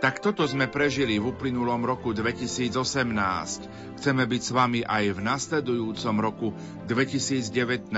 Tak 0.00 0.24
toto 0.24 0.48
sme 0.48 0.64
prežili 0.64 1.20
v 1.20 1.28
uplynulom 1.28 1.84
roku 1.84 2.16
2018. 2.16 2.72
Chceme 4.00 4.24
byť 4.24 4.42
s 4.42 4.50
vami 4.56 4.80
aj 4.80 5.04
v 5.12 5.20
nasledujúcom 5.20 6.16
roku 6.24 6.48
2019. 6.88 7.92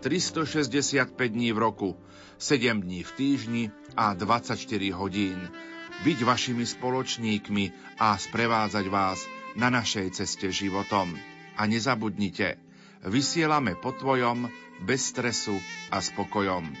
365 0.00 1.12
dní 1.12 1.52
v 1.52 1.58
roku, 1.60 2.00
7 2.40 2.80
dní 2.80 3.04
v 3.04 3.10
týždni 3.12 3.64
a 3.92 4.16
24 4.16 4.56
hodín. 4.96 5.52
Byť 6.00 6.18
vašimi 6.24 6.64
spoločníkmi 6.64 7.64
a 8.00 8.16
sprevádzať 8.16 8.86
vás 8.88 9.20
na 9.52 9.68
našej 9.68 10.16
ceste 10.16 10.48
životom. 10.48 11.12
A 11.60 11.68
nezabudnite, 11.68 12.56
vysielame 13.04 13.76
po 13.76 13.92
tvojom, 13.92 14.48
bez 14.80 15.12
stresu 15.12 15.60
a 15.92 16.00
spokojom. 16.00 16.72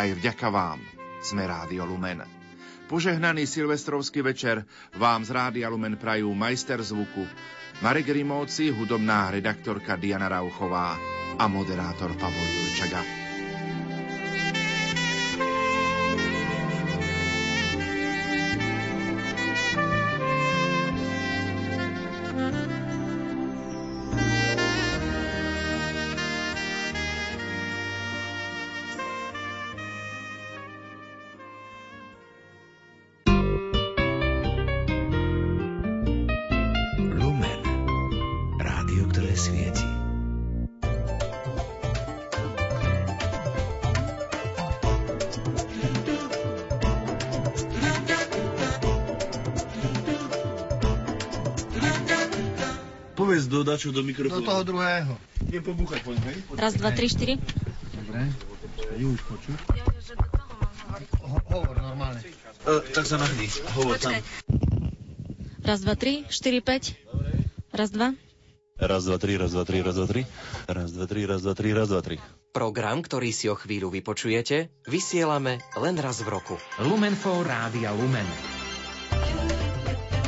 Aj 0.00 0.08
vďaka 0.08 0.48
vám 0.48 0.80
sme 1.20 1.44
Rádio 1.44 1.84
Lumen. 1.84 2.41
Požehnaný 2.92 3.48
silvestrovský 3.48 4.20
večer 4.20 4.68
vám 5.00 5.24
z 5.24 5.32
Rádia 5.32 5.72
Lumen 5.72 5.96
prajú 5.96 6.28
majster 6.36 6.76
zvuku 6.76 7.24
Marek 7.80 8.12
Rimovci, 8.12 8.68
hudobná 8.68 9.32
redaktorka 9.32 9.96
Diana 9.96 10.28
Rauchová 10.28 11.00
a 11.40 11.44
moderátor 11.48 12.12
Pavol 12.20 12.48
Jurčaga. 12.52 13.21
Dačo 53.40 53.88
do 53.94 54.04
mikrofónu. 54.04 54.44
Do 54.44 54.48
toho 54.48 54.62
druhého. 54.66 55.14
Idem 55.48 55.62
pobúchať, 55.64 56.04
poď, 56.04 56.18
hej? 56.28 56.36
Raz, 56.52 56.72
dva, 56.76 56.90
tri, 56.92 57.06
štyri. 57.08 57.34
Dobre. 57.96 58.28
Ju 58.98 59.16
už 59.16 59.20
počuť. 59.24 59.56
Ja, 59.72 59.86
že 60.00 60.14
do 60.16 60.26
toho 60.28 60.52
mám 60.60 60.74
hovoriť. 60.76 61.08
Ho- 61.24 61.44
hovor 61.48 61.76
normálne. 61.80 62.20
Uh, 62.62 62.84
tak 62.92 63.04
sa 63.08 63.16
nahni. 63.16 63.48
Hovor 63.72 63.96
Počkaj. 63.96 64.20
tam. 64.20 64.24
Raz, 65.62 65.78
dva, 65.80 65.94
tri, 65.96 66.28
štyri, 66.28 66.60
päť. 66.60 66.98
Raz, 67.72 67.88
dva. 67.94 68.12
Raz, 68.82 69.06
dva, 69.06 69.16
tri, 69.16 69.38
raz, 69.38 69.54
dva, 69.54 69.62
tri, 69.62 69.78
raz, 69.80 69.94
dva, 69.94 70.06
tri. 70.10 70.22
Raz, 70.66 70.90
dva, 70.90 71.06
tri, 71.06 71.20
raz, 71.22 71.40
dva, 71.40 71.54
tri, 71.54 71.68
raz, 71.70 71.88
dva, 71.88 72.02
tri. 72.02 72.16
Program, 72.52 73.00
ktorý 73.00 73.30
si 73.32 73.48
o 73.48 73.56
chvíľu 73.56 73.88
vypočujete, 73.94 74.68
vysielame 74.90 75.62
len 75.78 75.96
raz 75.96 76.20
v 76.20 76.28
roku. 76.28 76.60
Lumenfo 76.82 77.40
Rádia 77.40 77.94
Lumen. 77.96 78.26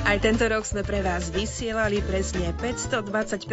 Aj 0.04 0.20
tento 0.20 0.44
rok 0.44 0.68
sme 0.68 0.84
pre 0.84 1.00
vás 1.00 1.32
vysielali 1.32 2.04
presne 2.04 2.52
525 2.60 3.48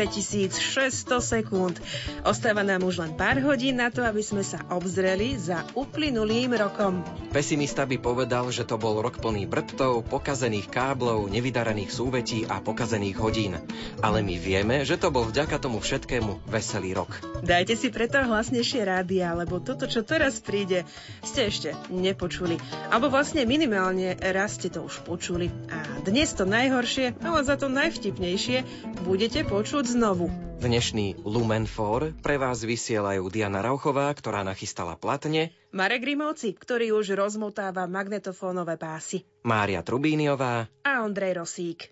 600 0.60 1.08
sekúnd. 1.24 1.80
Ostáva 2.28 2.60
nám 2.60 2.84
už 2.84 3.08
len 3.08 3.16
pár 3.16 3.40
hodín 3.40 3.80
na 3.80 3.88
to, 3.88 4.04
aby 4.04 4.20
sme 4.20 4.44
sa 4.44 4.60
obzreli 4.68 5.40
za 5.40 5.64
uplynulým 5.80 6.52
rokom. 6.60 7.08
Pesimista 7.32 7.88
by 7.88 7.96
povedal, 8.04 8.52
že 8.52 8.68
to 8.68 8.76
bol 8.76 9.00
rok 9.00 9.24
plný 9.24 9.48
brptov, 9.48 10.04
pokazených 10.12 10.68
káblov, 10.68 11.32
nevydaraných 11.32 11.88
súvetí 11.88 12.44
a 12.44 12.60
pokazených 12.60 13.16
hodín. 13.16 13.56
Ale 14.04 14.20
my 14.20 14.36
vieme, 14.36 14.84
že 14.84 15.00
to 15.00 15.08
bol 15.08 15.24
vďaka 15.32 15.56
tomu 15.56 15.80
všetkému 15.80 16.52
veselý 16.52 16.92
rok. 17.00 17.16
Dajte 17.48 17.80
si 17.80 17.88
preto 17.88 18.20
hlasnejšie 18.20 18.84
rádia, 18.84 19.32
lebo 19.40 19.64
toto, 19.64 19.88
čo 19.88 20.04
teraz 20.04 20.44
príde, 20.44 20.84
ste 21.24 21.48
ešte 21.48 21.80
nepočuli. 21.88 22.60
Alebo 22.92 23.08
vlastne 23.08 23.48
minimálne 23.48 24.20
raz 24.20 24.60
ste 24.60 24.68
to 24.68 24.84
už 24.84 25.08
počuli. 25.08 25.48
A 25.72 26.04
dnes 26.04 26.36
to 26.36 26.41
najhoršie, 26.44 27.18
ale 27.22 27.40
za 27.42 27.56
to 27.58 27.68
najvtipnejšie 27.72 28.64
budete 29.04 29.46
počuť 29.48 29.98
znovu. 29.98 30.30
Dnešný 30.62 31.26
Lumen 31.26 31.66
4 31.66 32.22
pre 32.22 32.38
vás 32.38 32.62
vysielajú 32.62 33.34
Diana 33.34 33.66
Rauchová, 33.66 34.14
ktorá 34.14 34.46
nachystala 34.46 34.94
platne, 34.94 35.50
Marek 35.74 36.06
Grimovci, 36.06 36.54
ktorý 36.54 36.94
už 37.02 37.18
rozmotáva 37.18 37.90
magnetofónové 37.90 38.78
pásy, 38.78 39.26
Mária 39.42 39.82
Trubíniová 39.82 40.70
a 40.86 41.02
Ondrej 41.02 41.42
Rosík. 41.42 41.90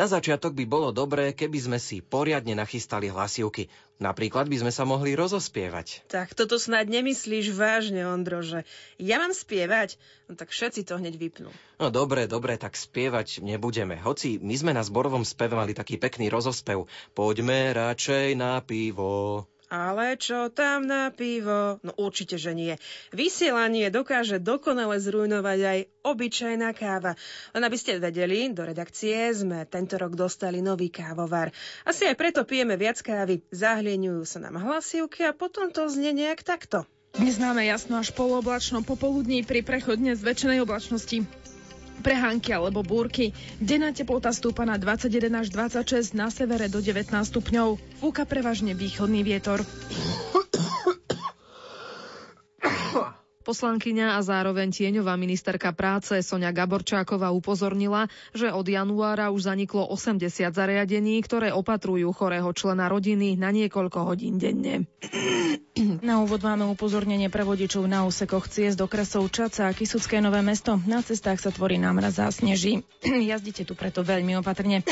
Na 0.00 0.08
začiatok 0.08 0.56
by 0.56 0.64
bolo 0.64 0.96
dobré, 0.96 1.36
keby 1.36 1.60
sme 1.60 1.76
si 1.76 2.00
poriadne 2.00 2.56
nachystali 2.56 3.12
hlasivky. 3.12 3.68
Napríklad 4.00 4.48
by 4.48 4.64
sme 4.64 4.72
sa 4.72 4.88
mohli 4.88 5.12
rozospievať. 5.12 6.08
Tak 6.08 6.32
toto 6.32 6.56
snad 6.56 6.88
nemyslíš 6.88 7.52
vážne, 7.52 8.08
Ondro, 8.08 8.40
že 8.40 8.64
ja 8.96 9.20
mám 9.20 9.36
spievať? 9.36 10.00
No 10.24 10.40
tak 10.40 10.56
všetci 10.56 10.88
to 10.88 10.96
hneď 10.96 11.20
vypnú. 11.20 11.52
No 11.76 11.92
dobre, 11.92 12.24
dobre, 12.24 12.56
tak 12.56 12.80
spievať 12.80 13.44
nebudeme. 13.44 14.00
Hoci 14.00 14.40
my 14.40 14.56
sme 14.56 14.72
na 14.72 14.80
zborovom 14.80 15.20
speve 15.20 15.52
mali 15.52 15.76
taký 15.76 16.00
pekný 16.00 16.32
rozospev. 16.32 16.88
Poďme 17.12 17.76
radšej 17.76 18.40
na 18.40 18.56
pivo. 18.64 19.44
Ale 19.70 20.18
čo 20.18 20.50
tam 20.50 20.90
na 20.90 21.14
pivo? 21.14 21.78
No 21.86 21.94
určite, 21.94 22.42
že 22.42 22.58
nie. 22.58 22.74
Vysielanie 23.14 23.86
dokáže 23.86 24.42
dokonale 24.42 24.98
zrujnovať 24.98 25.58
aj 25.62 25.78
obyčajná 26.02 26.74
káva. 26.74 27.14
Len 27.54 27.62
aby 27.62 27.78
ste 27.78 28.02
vedeli, 28.02 28.50
do 28.50 28.66
redakcie 28.66 29.30
sme 29.30 29.62
tento 29.70 29.94
rok 29.94 30.18
dostali 30.18 30.58
nový 30.58 30.90
kávovar. 30.90 31.54
Asi 31.86 32.02
aj 32.02 32.18
preto 32.18 32.42
pijeme 32.42 32.74
viac 32.74 32.98
kávy. 32.98 33.46
Zahlieňujú 33.54 34.26
sa 34.26 34.42
nám 34.42 34.58
hlasivky 34.58 35.22
a 35.22 35.38
potom 35.38 35.70
to 35.70 35.86
znie 35.86 36.10
nejak 36.18 36.42
takto. 36.42 36.82
Dnes 37.14 37.38
máme 37.38 37.62
jasno 37.62 38.02
až 38.02 38.10
polooblačno 38.10 38.82
popoludní 38.82 39.46
pri 39.46 39.62
prechodne 39.62 40.18
z 40.18 40.22
väčšnej 40.26 40.58
oblačnosti 40.66 41.49
prehánky 42.00 42.56
alebo 42.56 42.82
búrky. 42.82 43.36
Denná 43.60 43.92
teplota 43.92 44.32
stúpa 44.32 44.64
na 44.64 44.80
21 44.80 45.44
až 45.44 45.52
26, 45.52 46.16
na 46.16 46.32
severe 46.32 46.66
do 46.66 46.80
19 46.82 47.12
stupňov. 47.12 47.76
Fúka 48.00 48.24
prevažne 48.24 48.72
východný 48.74 49.22
vietor. 49.22 49.62
Poslankyňa 53.50 54.14
a 54.14 54.22
zároveň 54.22 54.70
tieňová 54.70 55.18
ministerka 55.18 55.74
práce 55.74 56.22
Sonia 56.22 56.54
Gaborčáková 56.54 57.34
upozornila, 57.34 58.06
že 58.30 58.46
od 58.54 58.62
januára 58.62 59.34
už 59.34 59.50
zaniklo 59.50 59.90
80 59.90 60.22
zariadení, 60.54 61.18
ktoré 61.18 61.50
opatrujú 61.50 62.14
chorého 62.14 62.46
člena 62.54 62.86
rodiny 62.86 63.34
na 63.34 63.50
niekoľko 63.50 64.06
hodín 64.06 64.38
denne. 64.38 64.86
Na 65.98 66.22
úvod 66.22 66.46
máme 66.46 66.62
upozornenie 66.70 67.26
pre 67.26 67.42
vodičov 67.42 67.90
na 67.90 68.06
úsekoch 68.06 68.46
ciest 68.46 68.78
do 68.78 68.86
kresov 68.86 69.26
Čaca 69.34 69.66
a 69.66 69.74
Kisucké 69.74 70.22
nové 70.22 70.46
mesto. 70.46 70.78
Na 70.86 71.02
cestách 71.02 71.42
sa 71.42 71.50
tvorí 71.50 71.74
námraz 71.74 72.22
a 72.22 72.30
sneží. 72.30 72.86
Jazdite 73.34 73.66
tu 73.66 73.74
preto 73.74 74.06
veľmi 74.06 74.38
opatrne. 74.38 74.86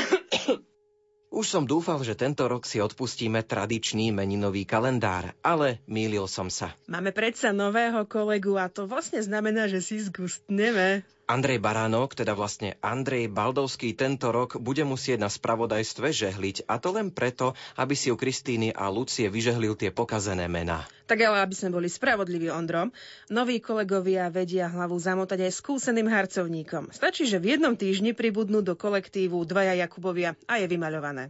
Už 1.28 1.44
som 1.44 1.68
dúfal, 1.68 2.00
že 2.00 2.16
tento 2.16 2.48
rok 2.48 2.64
si 2.64 2.80
odpustíme 2.80 3.44
tradičný 3.44 4.16
meninový 4.16 4.64
kalendár, 4.64 5.36
ale 5.44 5.84
mýlil 5.84 6.24
som 6.24 6.48
sa. 6.48 6.72
Máme 6.88 7.12
predsa 7.12 7.52
nového 7.52 8.08
kolegu 8.08 8.56
a 8.56 8.72
to 8.72 8.88
vlastne 8.88 9.20
znamená, 9.20 9.68
že 9.68 9.84
si 9.84 10.00
zgustneme. 10.00 11.04
Andrej 11.28 11.60
Baránok, 11.60 12.16
teda 12.16 12.32
vlastne 12.32 12.80
Andrej 12.80 13.28
Baldovský 13.28 13.92
tento 13.92 14.32
rok 14.32 14.56
bude 14.56 14.80
musieť 14.88 15.20
na 15.20 15.28
spravodajstve 15.28 16.08
žehliť 16.08 16.64
a 16.64 16.80
to 16.80 16.96
len 16.96 17.12
preto, 17.12 17.52
aby 17.76 17.92
si 17.92 18.08
u 18.08 18.16
Kristíny 18.16 18.72
a 18.72 18.88
Lucie 18.88 19.28
vyžehlil 19.28 19.76
tie 19.76 19.92
pokazené 19.92 20.48
mená. 20.48 20.88
Tak 21.04 21.20
ale 21.20 21.44
aby 21.44 21.52
sme 21.52 21.76
boli 21.76 21.92
spravodliví, 21.92 22.48
Ondrom, 22.48 22.88
noví 23.28 23.60
kolegovia 23.60 24.32
vedia 24.32 24.72
hlavu 24.72 24.96
zamotať 24.96 25.44
aj 25.44 25.52
skúseným 25.52 26.08
harcovníkom. 26.08 26.96
Stačí, 26.96 27.28
že 27.28 27.36
v 27.36 27.60
jednom 27.60 27.76
týždni 27.76 28.16
pribudnú 28.16 28.64
do 28.64 28.72
kolektívu 28.72 29.44
dvaja 29.44 29.76
Jakubovia 29.84 30.32
a 30.48 30.56
je 30.56 30.64
vymaľované. 30.64 31.28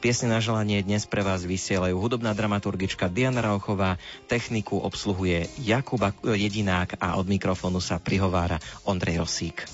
Piesne 0.00 0.32
na 0.32 0.40
želanie 0.40 0.80
dnes 0.80 1.04
pre 1.04 1.20
vás 1.20 1.44
vysielajú 1.44 2.00
hudobná 2.00 2.32
dramaturgička 2.32 3.12
Diana 3.12 3.44
Rauchová, 3.44 4.00
techniku 4.32 4.80
obsluhuje 4.80 5.44
Jakuba 5.60 6.16
Jedinák 6.24 6.96
a 6.96 7.20
od 7.20 7.28
mikrofónu 7.28 7.84
sa 7.84 8.00
prihovára 8.00 8.56
Ondrej 8.88 9.20
Rosík. 9.20 9.68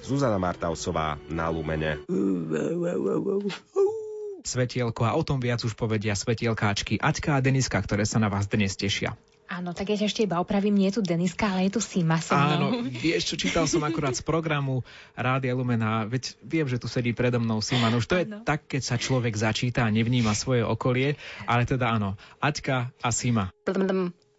Zuzana 0.00 0.38
Martausová 0.40 1.20
na 1.28 1.52
Lumene. 1.52 2.00
Svetielko 4.48 5.02
a 5.04 5.12
o 5.12 5.22
tom 5.28 5.44
viac 5.44 5.60
už 5.60 5.76
povedia 5.76 6.16
svetielkáčky 6.16 6.96
Aťka 6.96 7.36
a 7.36 7.44
Deniska, 7.44 7.76
ktoré 7.84 8.08
sa 8.08 8.16
na 8.16 8.32
vás 8.32 8.48
dnes 8.48 8.72
tešia. 8.80 9.12
Áno, 9.48 9.72
tak 9.72 9.88
ja 9.88 9.96
ešte 9.96 10.28
iba 10.28 10.36
opravím, 10.36 10.76
nie 10.76 10.92
je 10.92 11.00
tu 11.00 11.02
Deniska, 11.02 11.48
ale 11.48 11.72
je 11.72 11.76
tu 11.76 11.80
Sima 11.80 12.20
so 12.20 12.36
mnou. 12.36 12.52
Áno, 12.52 12.66
vieš 13.04 13.32
čo, 13.32 13.34
čítal 13.40 13.64
som 13.64 13.80
akurát 13.80 14.12
z 14.12 14.20
programu 14.20 14.84
Rádia 15.16 15.56
Lumena, 15.56 16.04
veď 16.04 16.36
viem, 16.44 16.68
že 16.68 16.76
tu 16.76 16.84
sedí 16.84 17.16
predo 17.16 17.40
mnou 17.40 17.64
Sima, 17.64 17.88
no 17.88 17.96
už 17.96 18.06
to 18.12 18.20
je 18.20 18.24
áno. 18.28 18.44
tak, 18.44 18.68
keď 18.68 18.82
sa 18.84 19.00
človek 19.00 19.32
začíta 19.32 19.88
a 19.88 19.90
nevníma 19.90 20.36
svoje 20.36 20.60
okolie, 20.60 21.16
ale 21.48 21.64
teda 21.64 21.96
áno, 21.96 22.20
Aťka 22.44 22.92
a 23.00 23.08
Sima. 23.08 23.48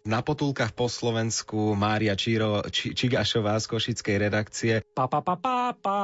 Na 0.00 0.24
potulkách 0.24 0.72
po 0.72 0.88
Slovensku 0.88 1.76
Mária 1.76 2.16
Číro, 2.16 2.64
Či, 2.72 2.96
Čigašová 2.96 3.60
z 3.60 3.68
Košickej 3.68 4.16
redakcie. 4.16 4.74
Pa, 4.96 5.04
pa, 5.12 5.20
pa, 5.20 5.36
pa, 5.36 5.76
pa. 5.76 5.98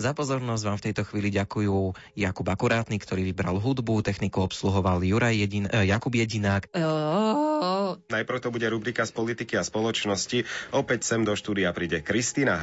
Za 0.00 0.16
pozornosť 0.16 0.62
vám 0.64 0.78
v 0.80 0.84
tejto 0.88 1.04
chvíli 1.04 1.28
ďakujú 1.36 1.92
Jakub 2.16 2.48
Akurátny, 2.48 2.96
ktorý 2.96 3.28
vybral 3.28 3.60
hudbu, 3.60 4.00
techniku 4.00 4.40
obsluhoval 4.40 5.04
Juraj 5.04 5.36
Jedin, 5.36 5.68
eh, 5.68 5.84
Jakub 5.84 6.16
Jedinák. 6.16 6.72
Oh. 6.80 8.00
Najprv 8.08 8.40
to 8.40 8.48
bude 8.48 8.64
rubrika 8.72 9.04
z 9.04 9.12
politiky 9.12 9.60
a 9.60 9.68
spoločnosti. 9.68 10.48
Opäť 10.72 11.04
sem 11.04 11.20
do 11.20 11.36
štúdia 11.36 11.76
príde 11.76 12.00
Kristýna 12.00 12.56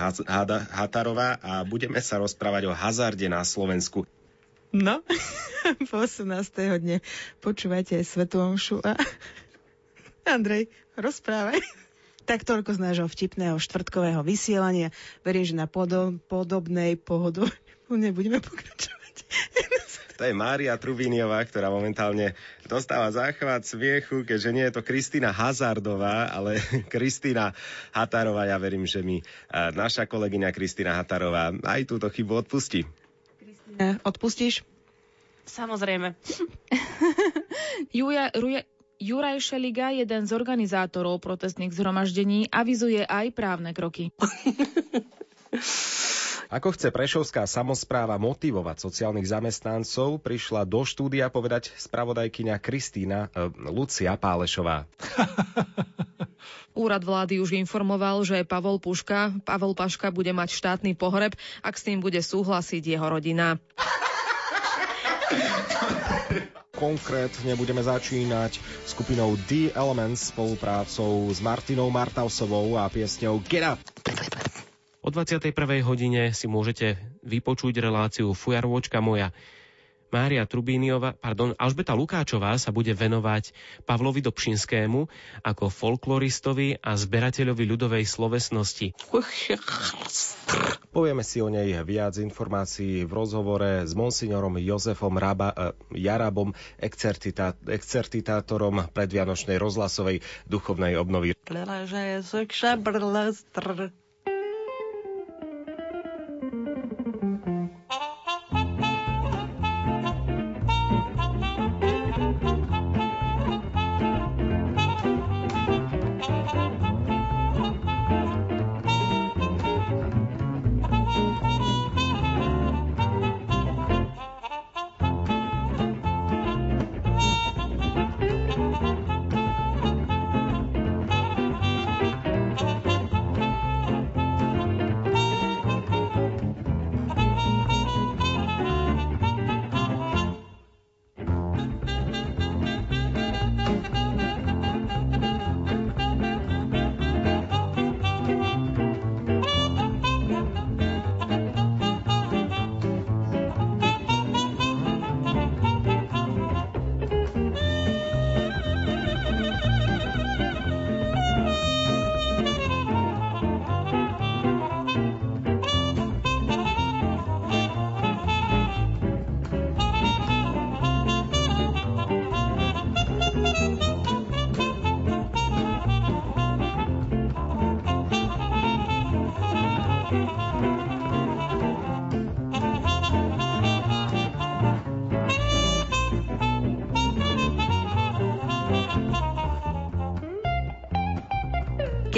Hatarová 0.73 1.37
a 1.37 1.61
budeme 1.69 2.01
sa 2.01 2.17
rozprávať 2.17 2.69
o 2.69 2.73
hazarde 2.73 3.29
na 3.29 3.45
Slovensku. 3.45 4.09
No, 4.73 5.05
po 5.93 6.01
18. 6.01 6.25
hodne 6.65 7.05
počúvajte 7.45 8.01
aj 8.01 8.05
Svetu 8.09 8.41
Omšu 8.41 8.81
a 8.81 8.97
Andrej, 10.23 10.71
rozprávaj. 10.95 11.59
Tak 12.23 12.47
toľko 12.47 12.79
z 12.79 12.79
nášho 12.79 13.07
vtipného 13.11 13.59
štvrtkového 13.59 14.23
vysielania. 14.23 14.95
Verím, 15.27 15.43
že 15.43 15.59
na 15.59 15.67
podob, 15.67 16.15
podobnej 16.31 16.95
pohodu 16.95 17.43
nebudeme 17.91 18.39
pokračovať. 18.39 19.15
To 20.13 20.31
je 20.31 20.39
Mária 20.39 20.71
Trubíniová, 20.79 21.43
ktorá 21.43 21.67
momentálne 21.67 22.37
dostáva 22.69 23.11
záchvat 23.11 23.65
smiechu, 23.67 24.23
keďže 24.23 24.49
nie 24.55 24.63
je 24.69 24.73
to 24.79 24.85
Kristýna 24.85 25.35
Hazardová, 25.35 26.31
ale 26.31 26.63
Kristýna 26.93 27.51
Hatarová. 27.91 28.47
Ja 28.47 28.55
verím, 28.61 28.87
že 28.87 29.03
mi 29.03 29.19
naša 29.51 30.07
kolegyňa 30.07 30.55
Kristýna 30.55 30.95
Hatarová 30.95 31.51
aj 31.51 31.81
túto 31.89 32.07
chybu 32.07 32.45
odpustí. 32.45 32.87
Kristýna, 33.41 33.99
odpustíš? 34.05 34.63
Samozrejme. 35.43 36.15
Juja, 37.97 38.31
Ruja, 38.31 38.63
Juraj 39.03 39.51
Šeliga, 39.51 39.91
jeden 39.91 40.23
z 40.23 40.31
organizátorov 40.31 41.19
protestných 41.19 41.75
zhromaždení, 41.75 42.47
avizuje 42.47 43.03
aj 43.03 43.35
právne 43.35 43.75
kroky. 43.75 44.15
Ako 46.53 46.71
chce 46.71 46.93
Prešovská 46.93 47.43
samozpráva 47.43 48.15
motivovať 48.15 48.79
sociálnych 48.79 49.27
zamestnancov, 49.27 50.23
prišla 50.23 50.63
do 50.63 50.85
štúdia 50.87 51.27
povedať 51.27 51.73
spravodajkyňa 51.75 52.55
Kristýna 52.61 53.27
e, 53.33 53.51
Lucia 53.73 54.15
Pálešová. 54.15 54.85
Úrad 56.73 57.05
vlády 57.05 57.37
už 57.37 57.53
informoval, 57.53 58.25
že 58.25 58.41
Pavol 58.47 58.81
Puška, 58.81 59.33
Pavel 59.45 59.77
Paška 59.77 60.09
bude 60.09 60.33
mať 60.33 60.57
štátny 60.57 60.97
pohreb, 60.97 61.37
ak 61.61 61.75
s 61.77 61.85
tým 61.85 62.01
bude 62.01 62.17
súhlasiť 62.17 62.97
jeho 62.97 63.07
rodina. 63.09 63.61
Konkrétne 66.73 67.53
budeme 67.53 67.85
začínať 67.85 68.57
skupinou 68.89 69.37
The 69.45 69.77
Elements 69.77 70.33
spoluprácou 70.33 71.29
s 71.29 71.37
Martinou 71.37 71.93
Martausovou 71.93 72.81
a 72.81 72.89
piesňou 72.89 73.45
Get 73.45 73.61
Up. 73.61 73.79
O 75.05 75.13
21. 75.13 75.53
hodine 75.85 76.33
si 76.33 76.49
môžete 76.49 76.97
vypočuť 77.21 77.77
reláciu 77.77 78.33
Fujarôčka 78.33 79.05
moja. 79.05 79.29
Mária 80.13 80.45
Trubíniova, 80.45 81.17
pardon, 81.17 81.57
Alžbeta 81.57 81.97
Lukáčová 81.97 82.53
sa 82.61 82.69
bude 82.69 82.93
venovať 82.93 83.49
Pavlovi 83.89 84.21
Dobšinskému 84.21 85.09
ako 85.41 85.73
folkloristovi 85.73 86.77
a 86.77 86.93
zberateľovi 86.93 87.65
ľudovej 87.65 88.05
slovesnosti. 88.05 88.93
Povieme 90.93 91.25
si 91.25 91.41
o 91.41 91.49
nej 91.49 91.73
viac 91.81 92.21
informácií 92.21 93.01
v 93.01 93.11
rozhovore 93.11 93.89
s 93.89 93.97
monsignorom 93.97 94.61
Jozefom 94.61 95.17
Raba, 95.17 95.49
eh, 95.49 95.73
Jarabom, 95.97 96.53
excertitá, 96.77 97.57
excertitátorom 97.65 98.93
predvianočnej 98.93 99.57
rozhlasovej 99.57 100.21
duchovnej 100.45 100.93
obnovy. 101.01 101.33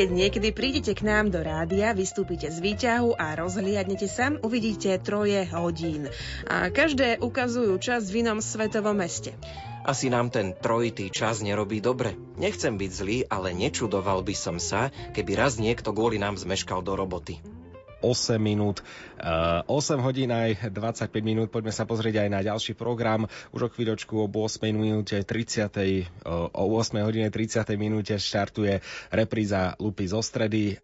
Keď 0.06 0.14
niekedy 0.14 0.54
prídete 0.54 0.94
k 0.94 1.02
nám 1.02 1.34
do 1.34 1.42
rádia, 1.42 1.90
vystúpite 1.90 2.46
z 2.46 2.62
výťahu 2.62 3.18
a 3.18 3.34
rozhliadnete 3.42 4.06
sa, 4.06 4.38
uvidíte 4.38 4.94
troje 5.02 5.50
hodín. 5.50 6.14
A 6.46 6.70
každé 6.70 7.18
ukazujú 7.26 7.74
čas 7.82 8.14
v 8.14 8.22
inom 8.22 8.38
svetovom 8.38 9.02
meste. 9.02 9.34
Asi 9.82 10.14
nám 10.14 10.30
ten 10.30 10.54
trojitý 10.54 11.10
čas 11.10 11.42
nerobí 11.42 11.82
dobre. 11.82 12.14
Nechcem 12.38 12.78
byť 12.78 12.92
zlý, 12.94 13.18
ale 13.34 13.58
nečudoval 13.58 14.22
by 14.22 14.38
som 14.38 14.62
sa, 14.62 14.94
keby 15.18 15.42
raz 15.42 15.58
niekto 15.58 15.90
kvôli 15.90 16.22
nám 16.22 16.38
zmeškal 16.38 16.86
do 16.86 16.94
roboty. 16.94 17.42
8 18.06 18.38
minút. 18.38 18.86
8 19.18 19.66
eh, 19.66 20.02
hodín 20.06 20.30
aj 20.30 20.70
25 20.70 21.10
minút. 21.26 21.50
Poďme 21.50 21.74
sa 21.74 21.90
pozrieť 21.90 22.22
aj 22.22 22.30
na 22.30 22.40
ďalší 22.46 22.78
program. 22.78 23.26
Už 23.50 23.66
o 23.66 23.70
chvíľočku 23.74 24.14
o 24.22 24.28
8 24.30 24.70
minúte 24.78 25.18
30. 25.18 25.74
Eh, 25.82 26.06
o 26.30 26.64
8 26.78 27.02
hodine 27.02 27.34
30. 27.34 27.66
minúte 27.76 28.14
štartuje 28.22 28.86
repríza 29.10 29.74
Lupy 29.82 30.06
zo 30.06 30.22
stredy. 30.22 30.78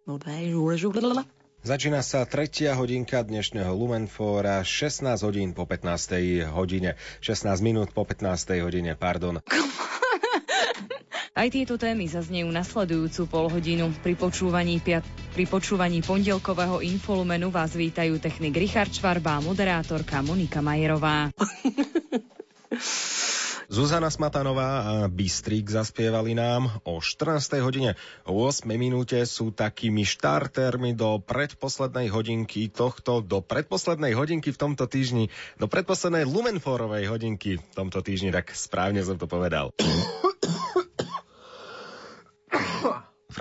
Začína 1.62 2.02
sa 2.02 2.26
tretia 2.26 2.74
hodinka 2.74 3.22
dnešného 3.22 3.70
Lumenfora, 3.78 4.66
16 4.66 5.22
hodín 5.22 5.54
po 5.54 5.70
15. 5.70 6.50
hodine. 6.50 6.98
16 7.22 7.62
minút 7.62 7.94
po 7.94 8.02
15. 8.02 8.58
hodine, 8.66 8.98
pardon. 8.98 9.46
Aj 11.32 11.48
tieto 11.48 11.80
témy 11.80 12.12
zaznejú 12.12 12.52
nasledujúcu 12.52 13.24
polhodinu. 13.32 13.88
Pri 14.04 14.20
počúvaní, 14.20 14.84
piat... 14.84 15.08
pri 15.32 15.48
počúvaní 15.48 16.04
pondelkového 16.04 16.84
infolumenu 16.84 17.48
vás 17.48 17.72
vítajú 17.72 18.20
technik 18.20 18.60
Richard 18.60 18.92
Čvarba 18.92 19.40
a 19.40 19.42
moderátorka 19.44 20.20
Monika 20.20 20.60
Majerová. 20.60 21.32
Zuzana 23.72 24.12
Smatanová 24.12 24.84
a 24.84 25.08
Bystrik 25.08 25.72
zaspievali 25.72 26.36
nám 26.36 26.68
o 26.84 27.00
14. 27.00 27.64
hodine. 27.64 27.96
O 28.28 28.44
8 28.44 28.68
minúte 28.76 29.16
sú 29.24 29.56
takými 29.56 30.04
štartermi 30.04 30.92
do 30.92 31.24
predposlednej 31.24 32.12
hodinky 32.12 32.68
tohto, 32.68 33.24
do 33.24 33.40
predposlednej 33.40 34.20
hodinky 34.20 34.52
v 34.52 34.60
tomto 34.60 34.84
týždni, 34.84 35.32
do 35.56 35.72
predposlednej 35.72 36.28
Lumenforovej 36.28 37.08
hodinky 37.08 37.64
v 37.64 37.72
tomto 37.72 38.04
týždni, 38.04 38.36
tak 38.36 38.52
správne 38.52 39.00
som 39.00 39.16
to 39.16 39.32
povedal. 39.32 39.72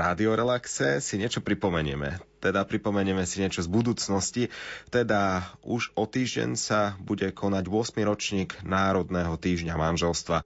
Radiorelaxe 0.01 1.05
si 1.05 1.21
niečo 1.21 1.45
pripomenieme. 1.45 2.25
Teda 2.41 2.65
pripomenieme 2.65 3.29
si 3.29 3.45
niečo 3.45 3.61
z 3.61 3.69
budúcnosti. 3.69 4.49
Teda 4.89 5.53
už 5.61 5.93
o 5.93 6.09
týždeň 6.09 6.57
sa 6.57 6.97
bude 6.97 7.29
konať 7.37 7.69
8. 7.69 8.01
ročník 8.09 8.57
Národného 8.65 9.37
týždňa 9.37 9.77
manželstva. 9.77 10.41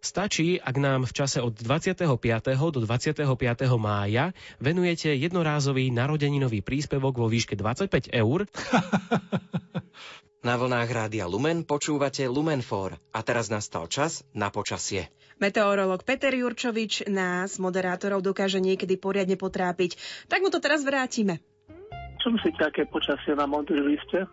Stačí, 0.00 0.56
ak 0.56 0.76
nám 0.80 1.04
v 1.04 1.12
čase 1.12 1.44
od 1.44 1.52
25. 1.52 2.00
do 2.72 2.80
25. 2.80 3.28
mája 3.76 4.32
venujete 4.56 5.12
jednorázový 5.12 5.92
narodeninový 5.92 6.64
príspevok 6.64 7.20
vo 7.20 7.28
výške 7.28 7.60
25 7.60 8.08
eur. 8.16 8.48
Na 10.40 10.56
vlnách 10.56 10.88
Rádia 10.88 11.28
Lumen 11.28 11.68
počúvate 11.68 12.24
Lumenfor 12.24 12.96
a 13.12 13.20
teraz 13.20 13.52
nastal 13.52 13.92
čas 13.92 14.24
na 14.32 14.48
počasie. 14.48 15.12
Meteorolog 15.36 16.00
Peter 16.00 16.32
Jurčovič 16.32 17.12
nás, 17.12 17.60
moderátorov, 17.60 18.24
dokáže 18.24 18.56
niekedy 18.56 18.96
poriadne 18.96 19.36
potrápiť. 19.36 20.00
Tak 20.32 20.40
mu 20.40 20.48
to 20.48 20.56
teraz 20.56 20.80
vrátime. 20.80 21.44
Čo 22.24 22.32
myslíte, 22.32 22.56
aké 22.64 22.88
počasie 22.88 23.36
na 23.36 23.44
Monteliste? 23.44 24.24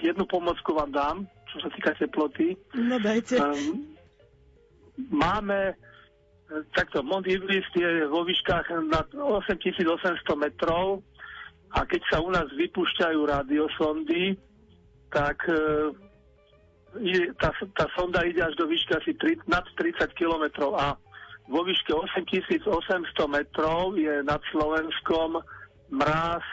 Jednu 0.00 0.24
pomocku 0.24 0.72
vám 0.72 0.88
dám, 0.88 1.16
čo 1.52 1.60
sa 1.60 1.68
týka 1.68 1.92
teploty. 1.92 2.56
No 2.72 2.96
dajte. 2.96 3.44
Um, 3.44 3.92
máme 5.12 5.76
takto, 6.72 7.04
Mont 7.04 7.28
Everest 7.28 7.76
je 7.76 8.08
vo 8.08 8.24
výškach 8.24 8.72
nad 8.88 9.08
8800 9.12 9.84
metrov 10.32 11.04
a 11.76 11.84
keď 11.84 12.00
sa 12.08 12.24
u 12.24 12.32
nás 12.32 12.48
vypúšťajú 12.56 13.20
radiosondy, 13.20 14.47
tak 15.08 15.40
uh, 15.48 15.90
tá, 17.38 17.50
tá 17.76 17.86
sonda 17.94 18.24
ide 18.24 18.40
až 18.40 18.56
do 18.56 18.66
výšky 18.66 18.92
asi 18.96 19.12
3, 19.14 19.44
nad 19.46 19.64
30 19.76 20.12
km 20.16 20.72
a 20.74 20.96
vo 21.48 21.64
výške 21.64 21.92
8800 21.92 22.68
metrov 23.28 23.96
je 23.96 24.20
nad 24.24 24.40
Slovenskom 24.52 25.40
mráz 25.88 26.44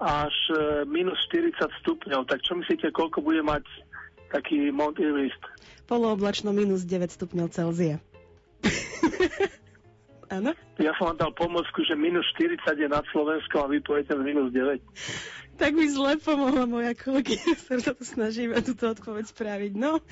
až 0.00 0.32
e, 0.52 0.84
minus 0.88 1.20
40 1.32 1.56
stupňov. 1.84 2.24
Tak 2.28 2.40
čo 2.44 2.56
myslíte, 2.56 2.92
koľko 2.92 3.20
bude 3.20 3.40
mať 3.44 3.64
taký 4.32 4.72
Mount 4.72 4.96
Everest? 5.00 5.40
Polooblačno 5.88 6.52
minus 6.52 6.84
9 6.84 7.12
stupňov 7.12 7.48
Celzia. 7.52 8.00
Áno? 10.26 10.50
Ja 10.82 10.92
som 10.98 11.14
vám 11.14 11.18
dal 11.22 11.32
pomocku, 11.32 11.86
že 11.86 11.94
minus 11.94 12.26
40 12.34 12.66
je 12.76 12.88
nad 12.90 13.04
Slovenskom 13.14 13.66
a 13.66 13.70
vy 13.70 13.78
poviete 13.80 14.14
minus 14.18 14.50
9 14.50 14.82
tak 15.56 15.72
mi 15.72 15.88
zle 15.88 16.20
pomohla 16.20 16.68
moja 16.68 16.92
kolegyňa, 16.92 17.52
sa 17.66 17.80
to 17.80 17.96
snažíme 18.04 18.60
túto 18.60 18.92
odpoveď 18.92 19.24
spraviť. 19.32 19.72
No, 19.72 20.04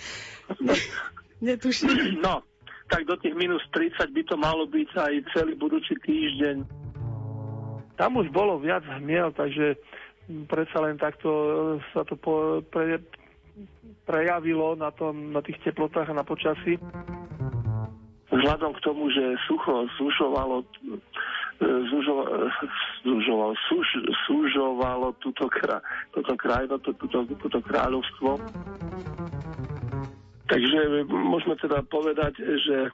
ne, 0.64 0.74
netuším. 1.52 2.24
No, 2.24 2.40
tak 2.88 3.04
do 3.04 3.16
tých 3.20 3.36
minus 3.36 3.60
30 3.72 4.08
by 4.12 4.22
to 4.24 4.36
malo 4.40 4.64
byť 4.64 4.90
aj 4.96 5.14
celý 5.36 5.52
budúci 5.56 5.94
týždeň. 6.00 6.64
Tam 7.94 8.18
už 8.18 8.32
bolo 8.34 8.58
viac 8.58 8.82
hmiel, 8.98 9.30
takže 9.36 9.78
predsa 10.50 10.82
len 10.82 10.98
takto 10.98 11.30
sa 11.94 12.02
to 12.02 12.18
po, 12.18 12.64
pre, 12.66 12.98
prejavilo 14.02 14.74
na, 14.74 14.90
tom, 14.90 15.30
na 15.30 15.44
tých 15.44 15.62
teplotách 15.62 16.10
a 16.10 16.18
na 16.18 16.26
počasí. 16.26 16.80
Vzhľadom 18.34 18.74
k 18.74 18.82
tomu, 18.82 19.06
že 19.14 19.38
sucho 19.46 19.86
zúšovalo 19.94 20.66
zužovalo, 23.04 23.54
suž, 23.68 23.86
sužovalo 24.26 25.14
túto, 25.22 25.46
kra, 25.46 25.78
toto 26.10 26.34
krajino, 26.34 26.78
túto, 26.82 27.06
túto 27.38 27.58
kráľovstvo. 27.62 28.40
Takže 30.50 31.08
môžeme 31.08 31.56
teda 31.56 31.80
povedať, 31.88 32.36
že 32.42 32.78
eh, 32.90 32.92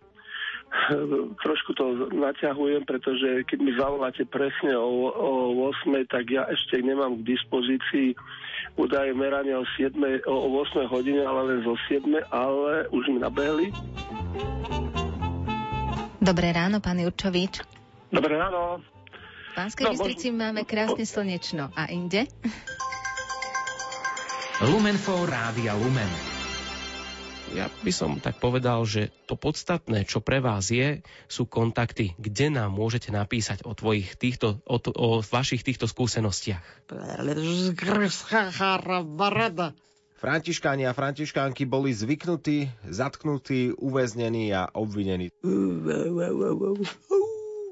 trošku 1.42 1.74
to 1.74 2.12
naťahujem, 2.14 2.86
pretože 2.86 3.42
keď 3.48 3.58
mi 3.58 3.72
zavoláte 3.74 4.22
presne 4.28 4.76
o, 4.76 5.10
o 5.10 5.30
8, 5.72 6.06
tak 6.06 6.30
ja 6.30 6.46
ešte 6.46 6.78
nemám 6.84 7.18
k 7.20 7.34
dispozícii 7.34 8.14
údaje 8.78 9.10
merania 9.16 9.58
o, 9.58 9.66
7, 9.66 9.98
o 10.28 10.46
8 10.62 10.86
hodine, 10.86 11.26
ale 11.26 11.40
len 11.48 11.58
zo 11.66 11.74
7, 11.90 12.06
ale 12.30 12.86
už 12.94 13.04
mi 13.10 13.18
nabehli. 13.18 13.66
Dobré 16.20 16.52
ráno, 16.52 16.84
pán 16.84 17.00
Jurčovič. 17.00 17.64
Dobré 18.12 18.36
ráno. 18.36 18.84
V 18.84 19.52
Pánskej 19.56 19.88
no, 19.88 19.90
Bystrici 19.96 20.28
možno... 20.28 20.40
máme 20.44 20.62
krásne 20.68 21.04
slnečno. 21.08 21.72
A 21.72 21.88
inde? 21.88 22.28
Lumenfo 24.60 25.24
Rádia 25.24 25.72
Lumen. 25.72 26.12
Ja 27.56 27.72
by 27.82 27.88
som 27.88 28.20
tak 28.20 28.36
povedal, 28.36 28.84
že 28.84 29.10
to 29.26 29.34
podstatné, 29.34 30.04
čo 30.04 30.20
pre 30.20 30.44
vás 30.44 30.68
je, 30.68 31.00
sú 31.26 31.48
kontakty, 31.48 32.14
kde 32.20 32.52
nám 32.52 32.76
môžete 32.76 33.10
napísať 33.10 33.64
o, 33.64 33.72
tvojich 33.72 34.14
týchto, 34.14 34.60
o, 34.68 34.76
o 34.76 35.24
vašich 35.24 35.64
týchto 35.64 35.88
skúsenostiach. 35.88 36.62
Františkáni 40.20 40.84
a 40.84 40.92
františkánky 40.92 41.64
boli 41.64 41.96
zvyknutí, 41.96 42.68
zatknutí, 42.84 43.72
uväznení 43.72 44.52
a 44.52 44.68
obvinení. 44.76 45.32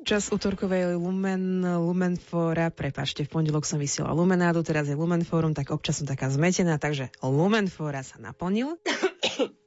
Čas 0.09 0.33
útorkovej 0.33 0.97
Lumen, 0.97 1.61
Lumenfora, 1.61 2.73
prepačte, 2.73 3.28
v 3.28 3.37
pondelok 3.37 3.69
som 3.69 3.76
vysiela 3.76 4.17
Lumenádu, 4.17 4.64
teraz 4.64 4.88
je 4.88 4.97
Lumenforum, 4.97 5.52
tak 5.52 5.69
občas 5.69 6.00
som 6.00 6.09
taká 6.09 6.33
zmetená, 6.33 6.81
takže 6.81 7.12
Lumenfora 7.21 8.00
sa 8.00 8.17
naplnil. 8.17 8.81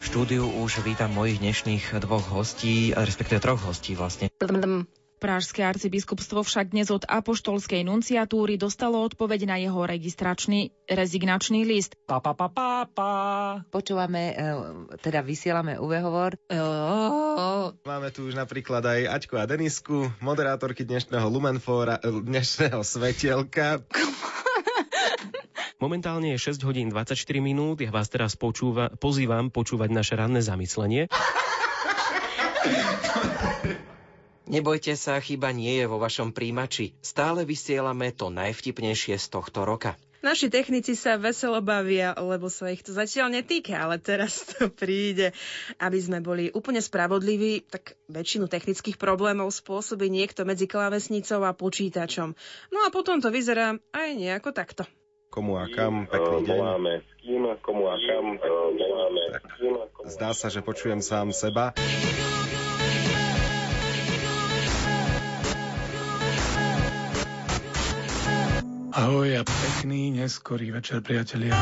V 0.02 0.04
štúdiu 0.04 0.50
už 0.66 0.82
vítam 0.82 1.14
mojich 1.14 1.38
dnešných 1.38 2.02
dvoch 2.02 2.34
hostí, 2.34 2.98
respektíve 2.98 3.38
troch 3.38 3.62
hostí 3.62 3.94
vlastne. 3.94 4.34
Pražské 5.22 5.62
arcibiskupstvo 5.62 6.42
však 6.42 6.74
dnes 6.74 6.90
od 6.90 7.06
apoštolskej 7.06 7.86
nunciatúry 7.86 8.58
dostalo 8.58 9.06
odpoveď 9.06 9.46
na 9.46 9.62
jeho 9.62 9.86
registračný 9.86 10.74
rezignačný 10.90 11.62
list. 11.62 11.94
Pa, 12.10 12.18
pa, 12.18 12.34
pa, 12.34 12.50
pa, 12.50 12.90
pa. 12.90 13.12
Počúvame, 13.70 14.34
e, 14.34 14.36
teda 14.98 15.22
vysielame 15.22 15.78
uvehovor. 15.78 16.42
E, 16.50 16.58
Máme 17.86 18.10
tu 18.10 18.26
už 18.26 18.34
napríklad 18.34 18.82
aj 18.82 19.22
Aťku 19.22 19.38
a 19.38 19.46
Denisku, 19.46 20.10
moderátorky 20.26 20.90
dnešného 20.90 21.30
Lumenfora, 21.30 22.02
e, 22.02 22.26
dnešného 22.26 22.82
Svetielka. 22.82 23.78
Momentálne 25.86 26.34
je 26.34 26.50
6 26.50 26.66
hodín 26.66 26.90
24 26.90 27.14
minút. 27.46 27.86
Ja 27.86 27.94
vás 27.94 28.10
teraz 28.10 28.34
počúva, 28.34 28.90
pozývam 28.98 29.54
počúvať 29.54 29.94
naše 29.94 30.18
ranné 30.18 30.42
zamyslenie. 30.42 31.14
Nebojte 34.50 34.98
sa, 34.98 35.22
chyba 35.22 35.54
nie 35.54 35.78
je 35.78 35.86
vo 35.86 36.02
vašom 36.02 36.34
príjimači. 36.34 36.98
Stále 37.06 37.46
vysielame 37.46 38.10
to 38.10 38.34
najvtipnejšie 38.34 39.20
z 39.20 39.28
tohto 39.30 39.66
roka. 39.68 39.94
Naši 40.22 40.54
technici 40.54 40.94
sa 40.94 41.18
veselo 41.18 41.66
bavia, 41.66 42.14
lebo 42.14 42.46
sa 42.46 42.70
ich 42.70 42.86
to 42.86 42.94
zatiaľ 42.94 43.34
netýka, 43.34 43.74
ale 43.74 43.98
teraz 43.98 44.46
to 44.54 44.70
príde. 44.70 45.34
Aby 45.82 45.98
sme 45.98 46.22
boli 46.22 46.54
úplne 46.54 46.78
spravodliví, 46.78 47.66
tak 47.66 47.98
väčšinu 48.06 48.46
technických 48.46 49.02
problémov 49.02 49.50
spôsobí 49.50 50.14
niekto 50.14 50.46
medzi 50.46 50.70
klávesnicou 50.70 51.42
a 51.42 51.58
počítačom. 51.58 52.38
No 52.70 52.80
a 52.86 52.94
potom 52.94 53.18
to 53.18 53.34
vyzerá 53.34 53.82
aj 53.98 54.10
nejako 54.14 54.54
takto. 54.54 54.86
Komu 55.34 55.58
a 55.58 55.66
kam, 55.74 56.06
pekný 56.06 56.44
deň. 56.46 56.60
Voláme 56.60 56.94
s 57.02 57.12
kým, 57.26 57.44
komu 57.66 57.84
a 57.90 57.98
kam, 57.98 58.26
voláme 58.78 59.24
s 59.26 59.38
kým. 59.58 59.74
Zdá 60.06 60.38
sa, 60.38 60.54
že 60.54 60.62
počujem 60.62 61.02
sám 61.02 61.34
seba. 61.34 61.74
Ahoj 68.92 69.40
a 69.40 69.48
pekný 69.48 70.12
neskorý 70.20 70.76
večer, 70.76 71.00
priatelia. 71.00 71.56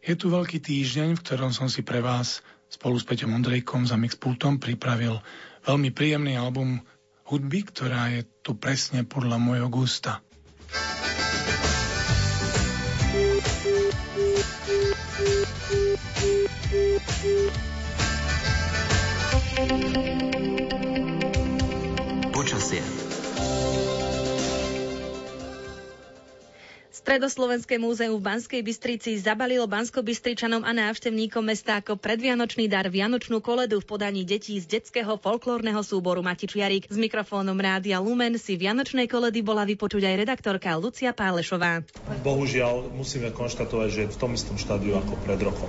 Je 0.00 0.16
tu 0.16 0.32
veľký 0.32 0.56
týždeň, 0.56 1.20
v 1.20 1.20
ktorom 1.20 1.52
som 1.52 1.68
si 1.68 1.84
pre 1.84 2.00
vás 2.00 2.40
spolu 2.72 2.96
s 2.96 3.04
Peťom 3.04 3.28
Ondrejkom 3.28 3.84
za 3.84 4.00
Mixpultom 4.00 4.56
pripravil 4.56 5.20
veľmi 5.68 5.92
príjemný 5.92 6.40
album 6.40 6.80
hudby, 7.28 7.68
ktorá 7.68 8.08
je 8.16 8.24
tu 8.40 8.56
presne 8.56 9.04
podľa 9.04 9.36
môjho 9.36 9.68
gusta. 9.68 10.24
Počasie. 19.28 20.11
Stredoslovenské 27.12 27.76
múzeum 27.76 28.16
v 28.16 28.24
Banskej 28.24 28.64
Bystrici 28.64 29.20
zabalilo 29.20 29.68
Bansko-Bystričanom 29.68 30.64
a 30.64 30.72
návštevníkom 30.72 31.44
mesta 31.44 31.76
ako 31.76 32.00
predvianočný 32.00 32.72
dar 32.72 32.88
Vianočnú 32.88 33.44
koledu 33.44 33.84
v 33.84 33.84
podaní 33.84 34.24
detí 34.24 34.56
z 34.56 34.64
detského 34.80 35.20
folklórneho 35.20 35.84
súboru 35.84 36.24
Matičiarik. 36.24 36.88
S 36.88 36.96
mikrofónom 36.96 37.60
Rádia 37.60 38.00
Lumen 38.00 38.40
si 38.40 38.56
Vianočnej 38.56 39.12
koledy 39.12 39.44
bola 39.44 39.68
vypočuť 39.68 40.08
aj 40.08 40.14
redaktorka 40.24 40.72
Lucia 40.80 41.12
Pálešová. 41.12 41.84
Bohužiaľ 42.24 42.88
musíme 42.96 43.28
konštatovať, 43.28 43.88
že 43.92 44.02
v 44.08 44.16
tom 44.16 44.32
istom 44.32 44.56
štádiu 44.56 44.96
ako 44.96 45.12
pred 45.20 45.36
rokom. 45.44 45.68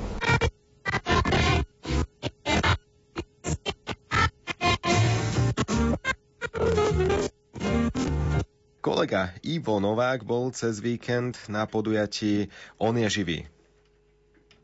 Kolega 8.84 9.32
Ivo 9.48 9.80
Novák 9.80 10.28
bol 10.28 10.52
cez 10.52 10.84
víkend 10.84 11.40
na 11.48 11.64
podujatí 11.64 12.52
On 12.76 12.92
je 12.92 13.08
živý. 13.08 13.40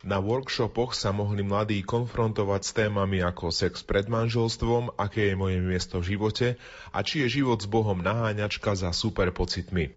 Na 0.04 0.20
workshopoch 0.20 0.92
sa 0.92 1.16
mohli 1.16 1.40
mladí 1.40 1.80
konfrontovať 1.88 2.62
s 2.68 2.72
témami 2.76 3.24
ako 3.24 3.48
sex 3.48 3.80
pred 3.88 4.12
manželstvom, 4.12 5.00
aké 5.00 5.32
je 5.32 5.36
moje 5.40 5.64
miesto 5.64 6.04
v 6.04 6.20
živote 6.20 6.48
a 6.92 7.00
či 7.00 7.24
je 7.24 7.40
život 7.40 7.64
s 7.64 7.72
Bohom 7.72 8.04
naháňačka 8.04 8.76
za 8.76 8.92
super 8.92 9.32
pocitmi. 9.32 9.96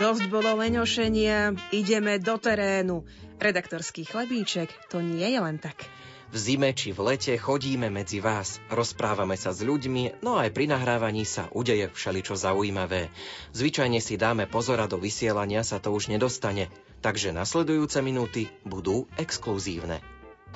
Dosť 0.00 0.32
bolo 0.32 0.56
leňošenia, 0.56 1.52
ideme 1.76 2.16
do 2.24 2.40
terénu. 2.40 3.04
Redaktorský 3.36 4.08
chlebíček, 4.08 4.72
to 4.88 5.04
nie 5.04 5.28
je 5.28 5.40
len 5.44 5.60
tak. 5.60 5.84
V 6.32 6.40
zime 6.40 6.72
či 6.72 6.96
v 6.96 7.12
lete 7.12 7.36
chodíme 7.36 7.92
medzi 7.92 8.16
vás, 8.16 8.56
rozprávame 8.72 9.36
sa 9.36 9.52
s 9.52 9.60
ľuďmi, 9.60 10.24
no 10.24 10.40
aj 10.40 10.48
pri 10.56 10.64
nahrávaní 10.64 11.28
sa 11.28 11.52
udeje 11.52 11.92
všeličo 11.92 12.40
zaujímavé. 12.40 13.12
Zvyčajne 13.52 14.00
si 14.00 14.16
dáme 14.16 14.48
pozor 14.48 14.80
a 14.80 14.88
do 14.88 14.96
vysielania 14.96 15.60
sa 15.60 15.76
to 15.76 15.92
už 15.92 16.08
nedostane, 16.08 16.72
takže 17.04 17.36
nasledujúce 17.36 18.00
minúty 18.00 18.48
budú 18.64 19.04
exkluzívne. 19.20 20.00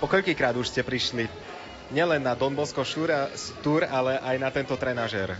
Po 0.01 0.09
koľkýkrát 0.09 0.57
už 0.57 0.73
ste 0.73 0.81
prišli 0.81 1.29
nielen 1.93 2.25
na 2.25 2.33
Don 2.33 2.57
Bosco 2.57 2.81
Tour, 3.61 3.85
ale 3.85 4.17
aj 4.17 4.37
na 4.41 4.49
tento 4.49 4.81
trenažér? 4.81 5.37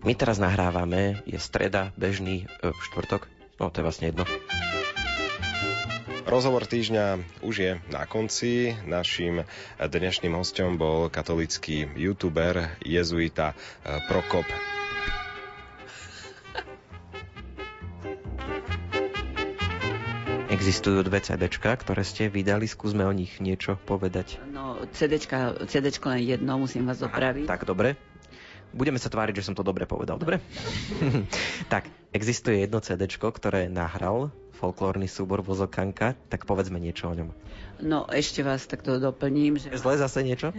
My 0.00 0.16
teraz 0.16 0.40
nahrávame, 0.40 1.20
je 1.28 1.36
streda, 1.36 1.92
bežný 1.92 2.48
e, 2.48 2.72
štvrtok, 2.88 3.28
no 3.60 3.68
to 3.68 3.84
je 3.84 3.84
vlastne 3.84 4.06
jedno. 4.08 4.24
Rozhovor 6.26 6.68
týždňa 6.68 7.04
už 7.40 7.54
je 7.54 7.72
na 7.88 8.04
konci. 8.04 8.76
Naším 8.84 9.44
dnešným 9.80 10.36
hostom 10.36 10.76
bol 10.76 11.08
katolický 11.08 11.88
youtuber, 11.96 12.76
jezuita 12.84 13.52
eh, 13.54 14.00
Prokop 14.08 14.44
Existujú 20.50 21.00
dve 21.06 21.24
CDčka, 21.24 21.72
ktoré 21.72 22.04
ste 22.04 22.28
vydali, 22.28 22.68
skúsme 22.68 23.06
o 23.06 23.14
nich 23.16 23.40
niečo 23.40 23.80
povedať. 23.80 24.42
No, 24.52 24.82
CDčka, 24.92 25.56
CDčko 25.64 26.12
len 26.12 26.26
jedno, 26.26 26.60
musím 26.60 26.84
vás 26.84 27.00
opraviť. 27.00 27.48
Tak, 27.48 27.64
dobre. 27.64 27.96
Budeme 28.74 29.00
sa 29.00 29.08
tváriť, 29.08 29.40
že 29.40 29.46
som 29.48 29.56
to 29.56 29.64
dobre 29.64 29.88
povedal, 29.88 30.20
dobre? 30.20 30.42
tak, 31.72 31.88
existuje 32.12 32.60
jedno 32.66 32.82
CDčko, 32.82 33.32
ktoré 33.32 33.72
nahral 33.72 34.34
folklórny 34.60 35.08
súbor 35.08 35.40
Vozokanka, 35.40 36.12
tak 36.28 36.44
povedzme 36.44 36.76
niečo 36.76 37.08
o 37.08 37.16
ňom. 37.16 37.32
No, 37.80 38.04
ešte 38.12 38.44
vás 38.44 38.68
takto 38.68 39.00
doplním. 39.00 39.56
Že... 39.56 39.80
Zle 39.80 39.96
zase 39.96 40.20
niečo? 40.20 40.52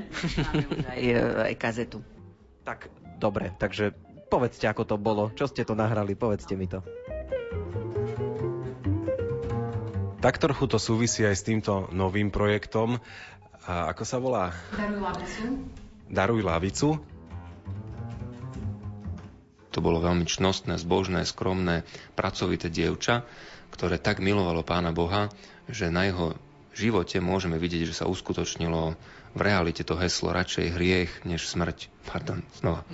aj, 0.93 1.03
aj 1.45 1.55
kazetu. 1.61 2.01
Tak, 2.65 2.89
dobre, 3.21 3.53
takže 3.61 3.93
povedzte, 4.33 4.65
ako 4.65 4.83
to 4.89 4.95
bolo. 4.97 5.29
Čo 5.37 5.45
ste 5.45 5.61
to 5.61 5.77
nahrali, 5.77 6.17
povedzte 6.17 6.57
mi 6.57 6.65
to. 6.65 6.81
Tak 10.21 10.37
trochu 10.37 10.65
to 10.69 10.77
súvisí 10.77 11.25
aj 11.25 11.37
s 11.37 11.45
týmto 11.45 11.89
novým 11.93 12.29
projektom. 12.33 13.01
A 13.65 13.93
ako 13.93 14.03
sa 14.05 14.17
volá? 14.17 14.53
Daruj 14.73 15.01
lavicu. 15.01 15.45
Daruj 16.09 16.41
lavicu. 16.41 16.89
To 19.71 19.79
bolo 19.79 20.03
veľmi 20.03 20.27
čnostné, 20.27 20.75
zbožné, 20.77 21.23
skromné, 21.23 21.87
pracovité 22.13 22.67
dievča, 22.67 23.23
ktoré 23.81 23.97
tak 23.97 24.21
milovalo 24.21 24.61
Pána 24.61 24.93
Boha, 24.93 25.33
že 25.65 25.89
na 25.89 26.05
jeho 26.05 26.37
živote 26.77 27.17
môžeme 27.17 27.57
vidieť, 27.57 27.89
že 27.89 27.97
sa 27.97 28.05
uskutočnilo 28.05 28.93
v 29.33 29.41
realite 29.41 29.81
to 29.81 29.97
heslo 29.97 30.29
radšej 30.29 30.77
hriech 30.77 31.25
než 31.25 31.49
smrť. 31.49 31.89
Pardon, 32.05 32.45
znova. 32.61 32.85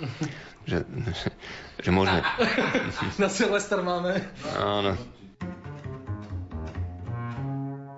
Že, 0.64 0.88
že 1.84 1.90
môžeme... 1.92 2.24
Na 3.20 3.28
Silvester 3.28 3.84
máme. 3.84 4.16
Áno. 4.56 4.96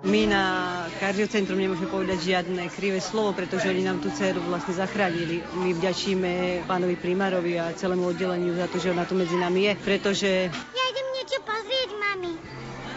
My 0.03 0.27
na 0.27 0.43
kardiocentrum 0.99 1.63
nemôžeme 1.63 1.87
povedať 1.87 2.27
žiadne 2.27 2.67
krivé 2.75 2.99
slovo, 2.99 3.31
pretože 3.31 3.71
oni 3.71 3.87
nám 3.87 4.03
tú 4.03 4.11
dceru 4.11 4.43
vlastne 4.51 4.75
zachránili. 4.75 5.39
My 5.63 5.71
vďačíme 5.71 6.65
pánovi 6.67 6.99
primárovi 6.99 7.55
a 7.55 7.71
celému 7.71 8.11
oddeleniu 8.11 8.51
za 8.59 8.67
to, 8.67 8.83
že 8.83 8.91
ona 8.91 9.07
tu 9.07 9.15
medzi 9.15 9.39
nami 9.39 9.71
je, 9.71 9.73
pretože... 9.79 10.29
Ja 10.51 10.85
idem 10.91 11.07
niečo 11.15 11.39
pozrieť, 11.47 11.89
mami 11.95 12.50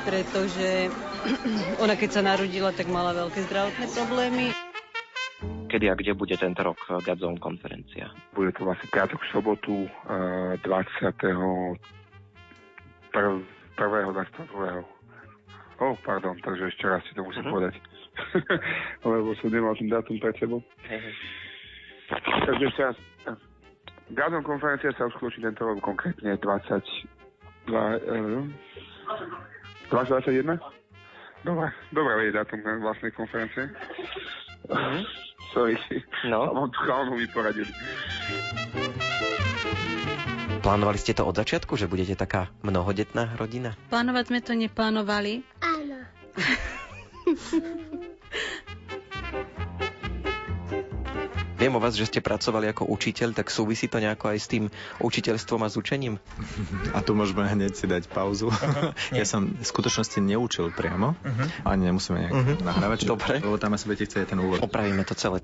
pretože 0.04 0.92
ona 1.82 1.96
keď 1.96 2.10
sa 2.12 2.22
narodila, 2.22 2.70
tak 2.70 2.86
mala 2.92 3.16
veľké 3.16 3.48
zdravotné 3.48 3.86
problémy. 3.96 4.52
Kedy 5.72 5.90
a 5.90 5.98
kde 5.98 6.14
bude 6.14 6.36
tento 6.38 6.62
rok 6.62 6.78
Gadzone 7.02 7.42
konferencia? 7.42 8.06
Bude 8.30 8.54
to 8.54 8.62
vlastne 8.62 8.86
piatok, 8.94 9.18
sobotu 9.34 9.90
20. 10.06 10.62
1. 10.62 11.82
22. 13.74 14.94
Oh, 15.82 15.94
pardon, 16.06 16.38
takže 16.38 16.70
ešte 16.70 16.86
raz 16.86 17.02
si 17.10 17.18
to 17.18 17.26
musím 17.26 17.50
uh-huh. 17.50 17.54
povedať. 17.58 17.74
Lebo 19.10 19.34
som 19.42 19.50
nemal 19.50 19.74
ten 19.74 19.90
dátum 19.90 20.22
pred 20.22 20.38
sebou. 20.38 20.62
Uh-huh. 20.62 21.12
Takže 22.46 22.64
ešte 22.70 22.82
raz. 22.86 22.96
Gazon 24.14 24.44
konferencia 24.46 24.92
sa 24.94 25.08
uskutoční 25.10 25.50
tento 25.50 25.64
rok 25.64 25.80
konkrétne 25.82 26.36
22, 26.38 26.62
uh, 27.72 28.46
2021? 29.90 30.60
Dobre, 31.44 31.68
dobre 31.92 32.12
vie 32.24 32.30
dátum 32.32 32.64
vlastnej 32.80 33.12
konferencie. 33.12 33.68
Mm-hmm. 34.68 35.02
Sorry. 35.52 35.76
No. 36.24 36.48
Mám 36.50 36.72
tu 36.72 36.80
chalanu 36.88 37.20
mi 37.20 37.28
poradili. 37.28 37.68
Plánovali 40.64 40.96
ste 40.96 41.12
to 41.12 41.28
od 41.28 41.36
začiatku, 41.36 41.76
že 41.76 41.84
budete 41.84 42.16
taká 42.16 42.48
mnohodetná 42.64 43.36
rodina? 43.36 43.76
Plánovať 43.92 44.24
sme 44.32 44.40
to 44.40 44.56
neplánovali. 44.56 45.44
Áno. 45.60 46.08
Viem 51.64 51.80
o 51.80 51.80
vás, 51.80 51.96
že 51.96 52.04
ste 52.04 52.20
pracovali 52.20 52.68
ako 52.76 52.92
učiteľ, 52.92 53.32
tak 53.32 53.48
súvisí 53.48 53.88
to 53.88 53.96
nejako 53.96 54.36
aj 54.36 54.36
s 54.36 54.52
tým 54.52 54.68
učiteľstvom 55.00 55.64
a 55.64 55.72
s 55.72 55.80
učením? 55.80 56.20
A 56.92 57.00
tu 57.00 57.16
môžeme 57.16 57.40
hneď 57.40 57.72
si 57.72 57.88
dať 57.88 58.04
pauzu. 58.12 58.52
Uh-huh. 58.52 58.92
ja 59.16 59.24
som 59.24 59.48
v 59.48 59.64
skutočnosti 59.64 60.20
neučil 60.20 60.68
priamo, 60.76 61.16
uh-huh. 61.16 61.64
ani 61.64 61.88
nemusíme 61.88 62.20
nejak 62.20 62.34
uh-huh. 62.36 62.56
nahrávať. 62.68 63.08
Dobre. 63.08 63.40
Lebo 63.40 63.56
tam 63.56 63.72
asi 63.80 63.88
budete 63.88 64.12
chcieť 64.12 64.36
ten 64.36 64.44
úvod. 64.44 64.60
Opravíme 64.60 65.08
to 65.08 65.16
celé. 65.16 65.40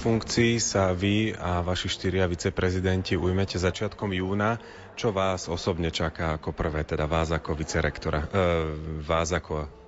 Funkcií 0.00 0.56
sa 0.56 0.96
vy 0.96 1.36
a 1.36 1.60
vaši 1.60 1.92
štyria 1.92 2.24
viceprezidenti 2.24 3.12
ujmete 3.12 3.60
začiatkom 3.60 4.16
júna. 4.16 4.56
Čo 4.96 5.12
vás 5.12 5.52
osobne 5.52 5.92
čaká 5.92 6.40
ako 6.40 6.56
prvé, 6.56 6.88
teda 6.88 7.04
vás 7.04 7.28
ako 7.28 7.60
vicerektora, 7.60 8.24
e, 8.24 8.28
vás 9.04 9.36
ako 9.36 9.79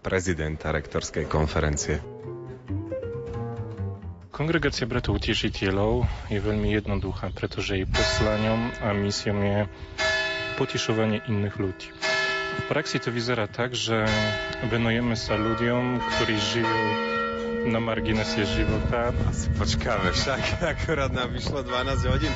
prezidenta 0.00 0.72
rektorskej 0.72 1.28
konferencie. 1.28 2.00
Kongregácia 4.32 4.88
bratov 4.88 5.20
utešiteľov 5.20 6.08
je 6.32 6.40
veľmi 6.40 6.72
jednoduchá, 6.72 7.36
pretože 7.36 7.76
jej 7.76 7.86
poslaniom 7.86 8.72
a 8.80 8.96
misiom 8.96 9.36
je 9.36 9.60
potešovanie 10.56 11.20
iných 11.28 11.56
ľudí. 11.60 11.88
V 12.52 12.64
praxi 12.68 12.96
to 12.96 13.12
vyzerá 13.12 13.44
tak, 13.48 13.76
že 13.76 14.08
venujeme 14.72 15.16
sa 15.16 15.36
ľuďom, 15.36 16.00
ktorí 16.00 16.34
žijú 16.36 16.80
na 17.68 17.78
marginese 17.78 18.44
života. 18.48 19.12
Asi 19.28 19.52
počkáme 19.52 20.10
však, 20.12 20.64
akorát 20.64 21.12
nám 21.12 21.32
vyšlo 21.32 21.62
12 21.62 22.12
hodín. 22.12 22.34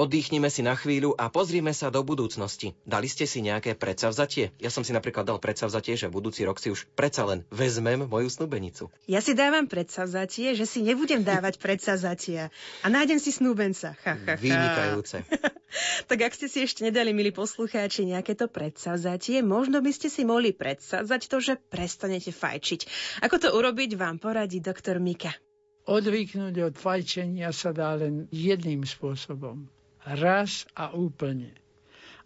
Oddychnime 0.00 0.48
si 0.48 0.64
na 0.64 0.72
chvíľu 0.72 1.12
a 1.12 1.28
pozrime 1.28 1.76
sa 1.76 1.92
do 1.92 2.00
budúcnosti. 2.00 2.72
Dali 2.88 3.04
ste 3.04 3.28
si 3.28 3.44
nejaké 3.44 3.76
predsavzatie? 3.76 4.48
Ja 4.56 4.72
som 4.72 4.80
si 4.80 4.96
napríklad 4.96 5.28
dal 5.28 5.36
predsavzatie, 5.36 5.92
že 5.92 6.08
budúci 6.08 6.48
rok 6.48 6.56
si 6.56 6.72
už 6.72 6.88
predsa 6.96 7.28
len 7.28 7.44
vezmem 7.52 8.08
moju 8.08 8.32
snúbenicu. 8.32 8.88
Ja 9.04 9.20
si 9.20 9.36
dávam 9.36 9.68
predsavzatie, 9.68 10.56
že 10.56 10.64
si 10.64 10.80
nebudem 10.80 11.20
dávať 11.20 11.60
predsavzatia 11.60 12.48
a 12.80 12.86
nájdem 12.88 13.20
si 13.20 13.28
snúbenca. 13.28 13.92
Ha, 14.00 14.16
ha, 14.16 14.24
ha. 14.24 14.34
Vynikajúce. 14.40 15.20
tak 16.08 16.18
ak 16.24 16.32
ste 16.32 16.48
si 16.48 16.64
ešte 16.64 16.80
nedali, 16.80 17.12
milí 17.12 17.28
poslucháči, 17.28 18.08
nejaké 18.08 18.32
to 18.32 18.48
predsavzatie, 18.48 19.44
možno 19.44 19.84
by 19.84 19.92
ste 19.92 20.08
si 20.08 20.24
mohli 20.24 20.56
predsavzať 20.56 21.28
to, 21.28 21.44
že 21.44 21.60
prestanete 21.60 22.32
fajčiť. 22.32 22.80
Ako 23.20 23.36
to 23.36 23.52
urobiť, 23.52 24.00
vám 24.00 24.16
poradí 24.16 24.64
doktor 24.64 24.96
Mika. 24.96 25.36
Odvyknúť 25.84 26.72
od 26.72 26.74
fajčenia 26.80 27.52
sa 27.52 27.76
dá 27.76 28.00
len 28.00 28.32
jedným 28.32 28.88
spôsobom 28.88 29.68
raz 30.04 30.64
a 30.72 30.90
úplne. 30.90 31.52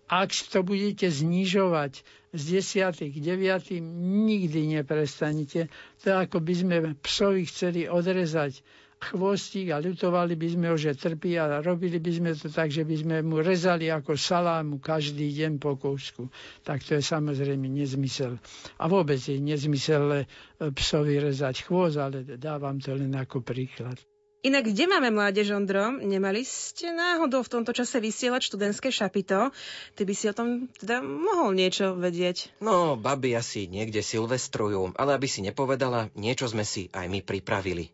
Ak 0.04 0.30
to 0.30 0.60
budete 0.60 1.08
znižovať 1.08 2.04
z 2.30 2.42
desiatých 2.52 3.12
k 3.14 3.24
deviatým, 3.24 3.84
nikdy 4.26 4.76
neprestanete. 4.76 5.72
To 6.02 6.18
ako 6.18 6.38
by 6.38 6.54
sme 6.54 6.76
psovi 7.00 7.42
chceli 7.44 7.88
odrezať 7.88 8.60
chvostík 9.00 9.68
a 9.70 9.80
ľutovali 9.80 10.32
by 10.34 10.48
sme 10.50 10.66
ho, 10.68 10.76
že 10.76 10.92
trpí 10.94 11.36
a 11.36 11.60
robili 11.60 11.98
by 11.98 12.10
sme 12.10 12.30
to 12.32 12.48
tak, 12.48 12.68
že 12.68 12.84
by 12.84 12.96
sme 12.96 13.16
mu 13.20 13.40
rezali 13.40 13.88
ako 13.88 14.14
salámu 14.14 14.76
každý 14.78 15.28
deň 15.30 15.52
po 15.56 15.76
kúsku. 15.76 16.28
Tak 16.62 16.80
to 16.80 16.96
je 16.96 17.02
samozrejme 17.02 17.64
nezmysel. 17.66 18.40
A 18.76 18.84
vôbec 18.86 19.20
je 19.20 19.36
nezmysel 19.36 20.24
psovi 20.72 21.16
rezať 21.18 21.64
chvost, 21.64 21.96
ale 21.96 22.24
dávam 22.36 22.76
to 22.76 22.92
len 22.92 23.12
ako 23.12 23.40
príklad. 23.40 23.96
Inak 24.44 24.76
kde 24.76 24.84
máme 24.84 25.08
mládež, 25.08 25.56
Ondro? 25.56 25.88
Nemali 26.04 26.44
ste 26.44 26.92
náhodou 26.92 27.40
v 27.40 27.48
tomto 27.48 27.72
čase 27.72 27.96
vysielať 27.96 28.52
študentské 28.52 28.92
šapito? 28.92 29.48
Ty 29.96 30.02
by 30.04 30.12
si 30.12 30.28
o 30.28 30.36
tom 30.36 30.68
teda 30.76 31.00
mohol 31.00 31.56
niečo 31.56 31.96
vedieť. 31.96 32.52
No, 32.60 32.92
baby 33.00 33.32
asi 33.40 33.64
niekde 33.72 34.04
silvestrujú, 34.04 34.92
ale 35.00 35.16
aby 35.16 35.24
si 35.24 35.40
nepovedala, 35.40 36.12
niečo 36.12 36.44
sme 36.44 36.68
si 36.68 36.92
aj 36.92 37.08
my 37.08 37.24
pripravili. 37.24 37.88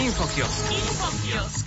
Infokiosk. 0.00 0.72
Infokiosk. 0.72 1.64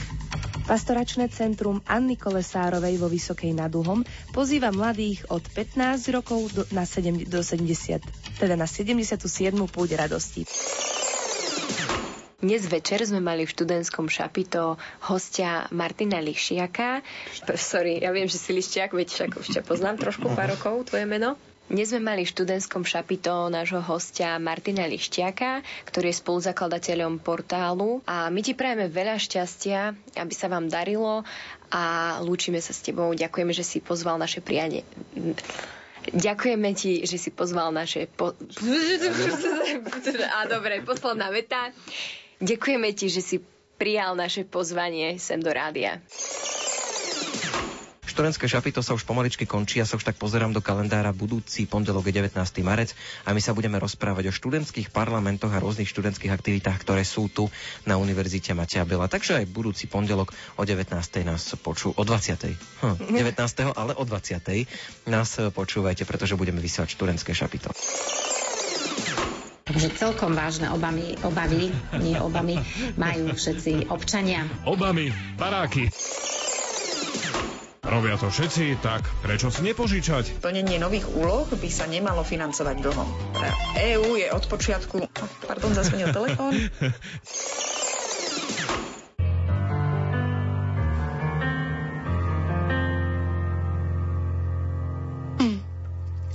Pastoračné 0.65 1.29
centrum 1.29 1.85
Anny 1.85 2.17
Kolesárovej 2.17 2.97
vo 2.97 3.05
Vysokej 3.05 3.53
nad 3.53 3.69
Uhom 3.73 4.01
pozýva 4.33 4.73
mladých 4.73 5.29
od 5.29 5.45
15 5.45 6.09
rokov 6.09 6.41
do, 6.57 6.65
na 6.73 6.89
7, 6.89 7.25
do 7.29 7.45
70, 7.45 8.01
teda 8.41 8.57
na 8.57 8.65
77. 8.65 9.17
púť 9.69 9.89
radosti. 9.93 10.49
Dnes 12.39 12.63
večer 12.71 13.03
sme 13.03 13.19
mali 13.19 13.43
v 13.43 13.51
študentskom 13.51 14.07
šapito 14.07 14.79
hostia 15.11 15.67
Martina 15.75 16.23
Lišiaka. 16.23 17.03
Sorry, 17.59 17.99
ja 17.99 18.15
viem, 18.15 18.31
že 18.31 18.39
si 18.39 18.55
Lišiak, 18.55 18.95
veď 18.95 19.11
však 19.11 19.31
už 19.43 19.47
ťa 19.59 19.61
poznám 19.67 19.99
trošku 19.99 20.31
pár 20.31 20.55
rokov, 20.55 20.87
tvoje 20.87 21.03
meno. 21.03 21.35
Dnes 21.67 21.91
sme 21.91 21.99
mali 21.99 22.23
v 22.23 22.31
študentskom 22.31 22.87
šapito 22.87 23.51
nášho 23.51 23.83
hostia 23.83 24.39
Martina 24.39 24.87
Lištiaka, 24.87 25.67
ktorý 25.83 26.15
je 26.15 26.19
spoluzakladateľom 26.23 27.19
portálu 27.19 27.99
a 28.07 28.31
my 28.31 28.39
ti 28.39 28.55
prajeme 28.55 28.87
veľa 28.87 29.19
šťastia, 29.19 29.91
aby 30.15 30.31
sa 30.31 30.47
vám 30.47 30.71
darilo 30.71 31.27
a 31.75 31.83
lúčime 32.23 32.63
sa 32.63 32.71
s 32.71 32.79
tebou. 32.79 33.11
Ďakujeme, 33.19 33.51
že 33.51 33.67
si 33.67 33.83
pozval 33.83 34.15
naše 34.15 34.39
prianie. 34.39 34.87
Ďakujeme 36.15 36.71
ti, 36.71 37.03
že 37.03 37.19
si 37.19 37.35
pozval 37.35 37.75
naše... 37.75 38.07
Po... 38.07 38.31
A 40.39 40.47
dobre, 40.47 40.79
posledná 40.87 41.27
veta. 41.35 41.75
Ďakujeme 42.39 42.89
ti, 42.95 43.11
že 43.11 43.19
si 43.19 43.37
prijal 43.79 44.15
naše 44.15 44.47
pozvanie 44.47 45.19
sem 45.19 45.39
do 45.39 45.51
rádia. 45.51 45.99
Študentské 48.19 48.51
šapito 48.51 48.83
sa 48.83 48.91
už 48.91 49.07
pomaličky 49.07 49.47
končí, 49.47 49.79
ja 49.79 49.87
sa 49.87 49.95
už 49.95 50.03
tak 50.03 50.19
pozerám 50.19 50.51
do 50.51 50.59
kalendára 50.59 51.15
budúci 51.15 51.63
pondelok 51.63 52.11
je 52.11 52.19
19. 52.19 52.35
marec 52.67 52.91
a 53.23 53.31
my 53.31 53.39
sa 53.39 53.55
budeme 53.55 53.79
rozprávať 53.79 54.27
o 54.27 54.35
študentských 54.35 54.91
parlamentoch 54.91 55.47
a 55.47 55.63
rôznych 55.63 55.87
študentských 55.87 56.27
aktivitách, 56.27 56.83
ktoré 56.83 57.07
sú 57.07 57.31
tu 57.31 57.47
na 57.87 57.95
Univerzite 57.95 58.51
Matia 58.51 58.83
Bela. 58.83 59.07
Takže 59.07 59.39
aj 59.39 59.47
budúci 59.47 59.87
pondelok 59.87 60.35
o 60.59 60.67
19. 60.67 60.99
nás 61.23 61.47
počú, 61.63 61.95
o 61.95 62.03
20. 62.03 62.83
Hm, 62.83 63.15
19. 63.23 63.39
ale 63.79 63.95
o 63.95 64.03
20. 64.03 65.07
nás 65.07 65.39
počúvajte, 65.55 66.03
pretože 66.03 66.35
budeme 66.35 66.59
vysielať 66.59 66.99
študentské 66.99 67.31
šapito. 67.31 67.71
Takže 69.69 69.93
celkom 69.93 70.33
vážne 70.33 70.65
obamy, 70.73 71.13
obavy, 71.21 71.69
nie 72.01 72.17
obamy, 72.17 72.57
majú 72.97 73.37
všetci 73.37 73.93
občania. 73.93 74.49
Obamy, 74.65 75.13
baráky. 75.37 75.93
Robia 77.85 78.17
to 78.17 78.29
všetci, 78.29 78.85
tak 78.85 79.05
prečo 79.21 79.49
si 79.49 79.65
nepožičať? 79.65 80.41
Plnenie 80.41 80.77
nových 80.77 81.09
úloh 81.09 81.45
by 81.49 81.69
sa 81.73 81.85
nemalo 81.85 82.21
financovať 82.21 82.85
dlhom. 82.85 83.09
EÚ 83.77 84.13
je 84.17 84.27
od 84.29 84.45
počiatku... 84.45 85.05
Pardon, 85.45 85.73
zasmenil 85.73 86.13
telefón. 86.13 86.53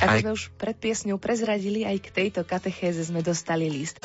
Ako 0.05 0.17
sme 0.21 0.33
už 0.37 0.43
pred 0.61 0.77
piesňou 0.77 1.17
prezradili, 1.17 1.89
aj 1.89 1.97
k 2.05 2.09
tejto 2.13 2.45
katechéze 2.45 3.09
sme 3.09 3.25
dostali 3.25 3.73
list. 3.73 4.03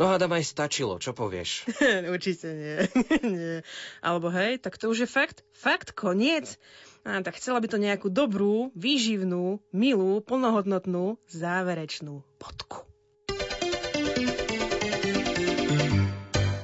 No 0.00 0.08
hádam 0.08 0.34
aj 0.34 0.50
stačilo, 0.50 0.96
čo 0.98 1.12
povieš? 1.12 1.68
Určite 2.14 2.48
nie. 2.56 2.76
nie. 3.38 3.56
Alebo 4.00 4.32
hej, 4.32 4.58
tak 4.58 4.80
to 4.80 4.88
už 4.88 5.04
je 5.04 5.08
fakt, 5.08 5.44
fakt, 5.52 5.92
koniec. 5.92 6.58
A, 7.06 7.22
tak 7.22 7.38
chcela 7.38 7.62
by 7.62 7.68
to 7.70 7.78
nejakú 7.78 8.08
dobrú, 8.10 8.74
výživnú, 8.78 9.60
milú, 9.70 10.22
plnohodnotnú, 10.22 11.22
záverečnú 11.30 12.24
podku. 12.38 12.91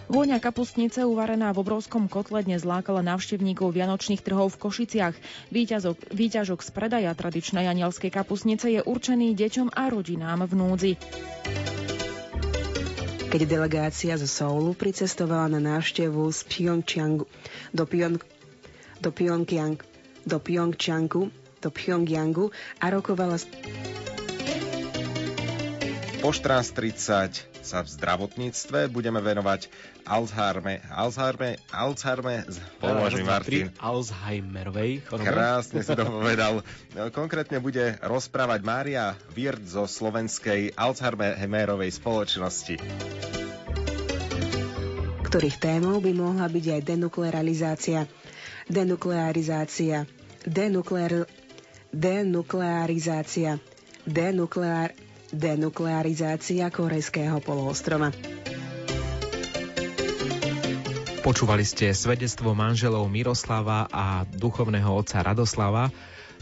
Vôňa 0.08 0.40
kapustnice 0.40 1.04
uvarená 1.04 1.52
v 1.52 1.60
obrovskom 1.60 2.08
kotle 2.08 2.40
dnes 2.40 2.64
lákala 2.64 3.04
návštevníkov 3.04 3.76
vianočných 3.76 4.24
trhov 4.24 4.56
v 4.56 4.60
Košiciach. 4.64 5.14
Výťazok, 5.52 6.08
výťažok 6.10 6.64
z 6.64 6.70
predaja 6.72 7.12
tradičnej 7.12 7.68
anielskej 7.68 8.08
kapustnice 8.08 8.72
je 8.72 8.80
určený 8.80 9.36
deťom 9.36 9.76
a 9.76 9.92
rodinám 9.92 10.48
v 10.48 10.52
núdzi. 10.56 10.92
Keď 13.28 13.40
delegácia 13.44 14.16
zo 14.16 14.24
Soulu 14.24 14.72
pricestovala 14.72 15.52
na 15.52 15.60
návštevu 15.76 16.24
z 16.32 16.40
Pyeongchangu 16.48 17.28
do, 17.76 17.84
Pyong, 17.84 18.16
do, 19.04 19.12
Pyongyang, 19.12 19.76
do 20.24 20.40
Pyeongchangu 20.40 21.28
do 21.60 21.70
Pyongyangu 21.70 22.50
a 22.78 22.90
rokovala 22.90 23.38
s... 23.38 23.46
Po 26.18 26.34
14.30 26.34 27.47
sa 27.68 27.84
v 27.84 27.92
zdravotníctve 27.92 28.88
budeme 28.88 29.20
venovať 29.20 29.68
Alzheimer, 30.08 30.80
Alzheimer, 30.88 31.60
Alzheimer, 31.68 32.48
pomôž 32.80 33.12
mi 33.20 33.24
Martin. 33.28 33.68
Alzheimerovej 33.76 35.04
chorobe. 35.04 35.28
Krásne 35.28 35.84
si 35.84 35.92
to 35.92 36.08
povedal. 36.24 36.64
No, 36.96 37.12
konkrétne 37.12 37.60
bude 37.60 38.00
rozprávať 38.00 38.60
Mária 38.64 39.12
Virt 39.36 39.60
zo 39.68 39.84
slovenskej 39.84 40.72
Alzheimerovej 40.72 41.92
spoločnosti 41.92 42.80
ktorých 45.28 45.60
témou 45.60 46.00
by 46.00 46.16
mohla 46.16 46.48
byť 46.48 46.64
aj 46.72 46.80
denuklearizácia. 46.88 48.08
Denuklearizácia. 48.64 50.08
Denuklear, 50.48 51.28
denuklearizácia. 51.92 53.60
Denuklear, 54.08 54.96
denuklearizácia 55.32 56.68
Korejského 56.72 57.40
poloostrova. 57.44 58.14
Počúvali 61.20 61.60
ste 61.60 61.92
svedectvo 61.92 62.56
manželov 62.56 63.04
Miroslava 63.12 63.84
a 63.92 64.24
duchovného 64.24 64.88
otca 64.88 65.20
Radoslava. 65.20 65.92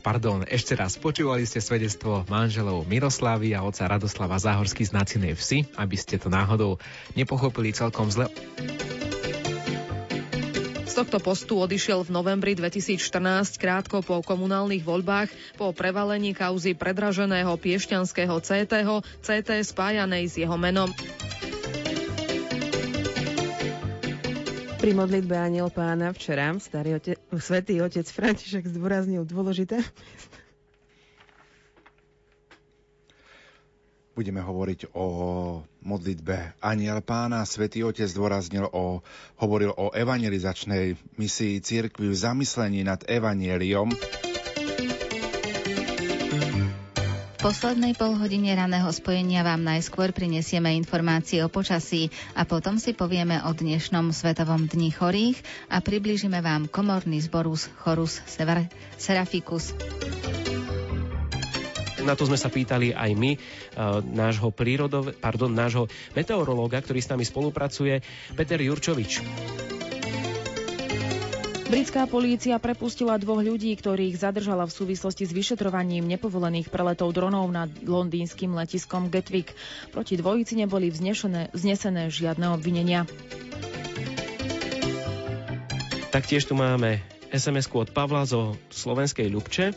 Pardon, 0.07 0.47
ešte 0.47 0.79
raz, 0.79 0.95
počúvali 0.95 1.43
ste 1.43 1.59
svedectvo 1.59 2.23
manželov 2.31 2.87
Miroslavy 2.87 3.59
a 3.59 3.67
otca 3.67 3.91
Radoslava 3.91 4.39
Záhorský 4.39 4.87
z 4.87 4.95
Nacinej 4.95 5.35
vsi, 5.35 5.67
aby 5.75 5.99
ste 5.99 6.23
to 6.23 6.31
náhodou 6.31 6.79
nepochopili 7.19 7.75
celkom 7.75 8.07
zle 8.07 8.31
tohto 10.97 11.21
postu 11.21 11.61
odišiel 11.61 12.09
v 12.09 12.11
novembri 12.17 12.57
2014 12.57 13.61
krátko 13.61 14.01
po 14.01 14.25
komunálnych 14.25 14.81
voľbách 14.81 15.29
po 15.61 15.69
prevalení 15.77 16.33
kauzy 16.33 16.73
predraženého 16.73 17.53
piešťanského 17.53 18.33
CT, 18.41 18.73
CT 19.21 19.51
spájanej 19.61 20.25
s 20.25 20.41
jeho 20.41 20.57
menom. 20.57 20.89
Pri 24.81 24.97
modlitbe 24.97 25.37
Aniel 25.37 25.69
pána 25.69 26.17
včera 26.17 26.49
starý 26.57 26.97
ote- 26.97 27.21
svätý 27.45 27.77
otec 27.85 28.09
František 28.09 28.65
zdôraznil 28.65 29.29
dôležité 29.29 29.85
budeme 34.17 34.41
hovoriť 34.41 34.97
o 34.97 35.05
modlitbe 35.85 36.57
Aniel 36.65 37.05
pána. 37.05 37.45
Svetý 37.45 37.85
Otec 37.85 38.09
dôraznil 38.17 38.65
o, 38.65 39.05
hovoril 39.37 39.77
o 39.77 39.93
evangelizačnej 39.93 40.97
misii 41.21 41.61
cirkvi 41.61 42.09
v 42.09 42.17
zamyslení 42.17 42.81
nad 42.81 43.05
evanieliom. 43.05 43.93
V 47.37 47.55
poslednej 47.55 47.95
polhodine 47.95 48.59
raného 48.59 48.91
spojenia 48.91 49.47
vám 49.47 49.63
najskôr 49.63 50.11
prinesieme 50.11 50.75
informácie 50.75 51.45
o 51.47 51.53
počasí 51.53 52.11
a 52.35 52.43
potom 52.43 52.75
si 52.81 52.91
povieme 52.91 53.39
o 53.47 53.55
dnešnom 53.55 54.11
Svetovom 54.11 54.67
dni 54.67 54.91
chorých 54.91 55.39
a 55.71 55.79
približíme 55.79 56.43
vám 56.43 56.67
komorný 56.67 57.23
zborus 57.23 57.71
Chorus 57.79 58.19
Seraficus. 58.99 59.77
Na 62.07 62.15
to 62.15 62.23
sme 62.23 62.39
sa 62.39 62.47
pýtali 62.47 62.95
aj 62.95 63.11
my, 63.19 63.35
e, 63.35 63.39
nášho, 64.15 64.55
prírodov, 64.55 65.11
pardon, 65.19 65.51
nášho 65.51 65.91
meteorológa, 66.15 66.79
ktorý 66.79 67.03
s 67.03 67.11
nami 67.11 67.27
spolupracuje, 67.27 67.99
Peter 68.39 68.63
Jurčovič. 68.63 69.27
Britská 71.67 72.07
polícia 72.07 72.55
prepustila 72.63 73.19
dvoch 73.19 73.43
ľudí, 73.43 73.75
ktorých 73.75 74.15
zadržala 74.15 74.71
v 74.71 74.77
súvislosti 74.79 75.27
s 75.27 75.35
vyšetrovaním 75.35 76.07
nepovolených 76.07 76.71
preletov 76.71 77.11
dronov 77.11 77.51
nad 77.51 77.67
londýnskym 77.83 78.55
letiskom 78.55 79.11
Gatwick. 79.11 79.51
Proti 79.91 80.15
dvojici 80.15 80.55
neboli 80.63 80.95
vznešené, 80.95 81.51
vznesené 81.51 82.07
žiadne 82.07 82.55
obvinenia. 82.55 83.03
Taktiež 86.15 86.47
tu 86.47 86.55
máme 86.55 87.03
sms 87.35 87.67
od 87.75 87.91
Pavla 87.91 88.23
zo 88.31 88.55
slovenskej 88.71 89.27
Ľubče. 89.27 89.75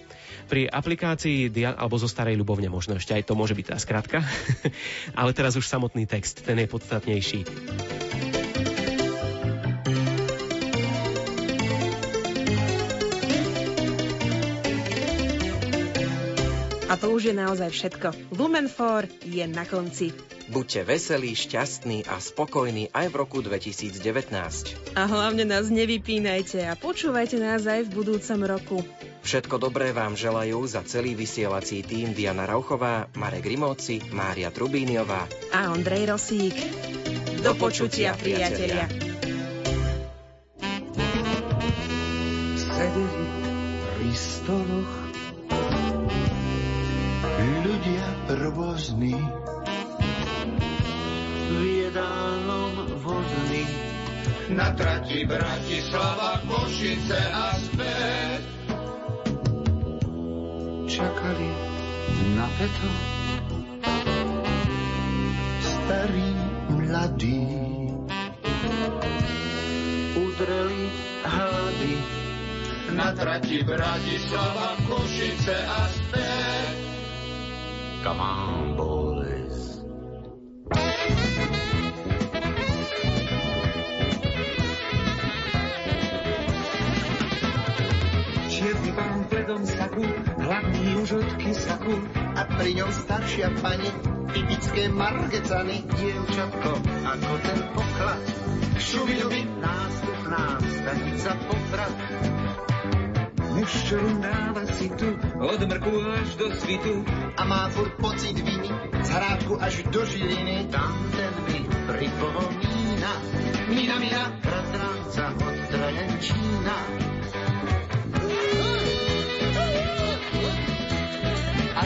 Pri 0.49 0.65
aplikácii 0.65 1.53
dia- 1.53 1.77
alebo 1.77 2.01
zo 2.01 2.09
starej 2.09 2.33
ľubovne 2.33 2.73
možno 2.73 2.97
ešte 2.97 3.13
aj 3.13 3.29
to 3.29 3.37
môže 3.37 3.53
byť 3.53 3.65
tá 3.69 3.77
skratka. 3.77 4.25
Ale 5.19 5.31
teraz 5.37 5.53
už 5.53 5.69
samotný 5.69 6.09
text, 6.09 6.41
ten 6.41 6.57
je 6.57 6.65
podstatnejší. 6.65 7.45
A 16.89 16.97
to 16.97 17.13
už 17.13 17.29
je 17.29 17.35
naozaj 17.37 17.69
všetko. 17.69 18.33
Lumen 18.33 18.65
4 18.65 19.29
je 19.29 19.45
na 19.45 19.61
konci. 19.69 20.09
Buďte 20.49 20.81
veselí, 20.81 21.37
šťastní 21.37 22.09
a 22.09 22.17
spokojní 22.17 22.89
aj 22.89 23.13
v 23.13 23.15
roku 23.21 23.45
2019. 23.45 24.97
A 24.97 25.05
hlavne 25.05 25.45
nás 25.45 25.69
nevypínajte 25.69 26.65
a 26.65 26.73
počúvajte 26.73 27.37
nás 27.37 27.69
aj 27.69 27.85
v 27.85 27.89
budúcom 27.93 28.39
roku. 28.49 28.77
Všetko 29.21 29.61
dobré 29.61 29.93
vám 29.93 30.17
želajú 30.17 30.65
za 30.65 30.81
celý 30.89 31.13
vysielací 31.13 31.85
tým 31.85 32.17
Diana 32.17 32.49
Rauchová, 32.49 33.05
Marek 33.13 33.45
Rimóci, 33.45 34.01
Mária 34.09 34.49
Trubíniová 34.49 35.29
a 35.53 35.69
Ondrej 35.69 36.09
Rosík. 36.09 36.57
Do 37.45 37.53
počutia, 37.53 38.17
priatelia. 38.17 38.89
Sedeli 42.57 43.25
pri 43.93 44.11
stoloch 44.17 44.93
ľudia 47.69 48.07
rôzni 48.33 49.13
v 51.49 51.61
jedálnom 51.89 52.73
vozni. 53.01 53.65
Na 54.49 54.73
trati 54.73 55.25
Bratislava, 55.25 56.41
Košice 56.45 57.21
a 57.33 57.47
späť. 57.57 58.41
Čakali 60.89 61.49
na 62.33 62.47
peto 62.57 62.89
starí 65.89 66.29
mladí 66.69 67.45
udreli 70.17 70.85
hlady. 71.25 71.93
Na 72.93 73.09
trati 73.13 73.61
Bratislava, 73.65 74.77
Košice 74.85 75.57
a 75.65 75.81
späť. 75.89 76.77
Come 77.99 78.21
on, 78.21 78.77
boys. 78.77 78.98
Pri 92.59 92.75
ňom 92.75 92.91
staršia 92.91 93.47
pani, 93.63 93.87
typické 94.35 94.91
margecany. 94.91 95.79
Dievčatko, 95.95 96.71
ako 97.07 97.31
ten 97.39 97.59
poklad. 97.71 98.19
Šubidubi, 98.75 99.47
nástupná 99.63 100.59
stanica 100.67 101.31
poprad. 101.47 101.93
Muž, 103.55 103.71
čo 103.87 103.95
rundáva 103.95 104.63
si 104.75 104.91
tu, 104.91 105.07
od 105.39 105.59
mrku 105.63 105.93
až 106.03 106.29
do 106.35 106.47
svitu. 106.59 107.07
A 107.39 107.47
má 107.47 107.71
furt 107.71 107.95
pocit 107.95 108.35
viny, 108.35 108.67
z 108.91 109.07
hrádku 109.07 109.55
až 109.55 109.87
do 109.87 110.03
Žiliny. 110.03 110.67
Tam 110.67 110.95
ten 111.15 111.33
mi 111.47 111.63
pripomína. 111.63 113.13
Mina, 113.71 113.95
mina, 114.03 114.23
bratranca 114.43 115.31
od 115.31 115.55
Trajančína. 115.71 116.78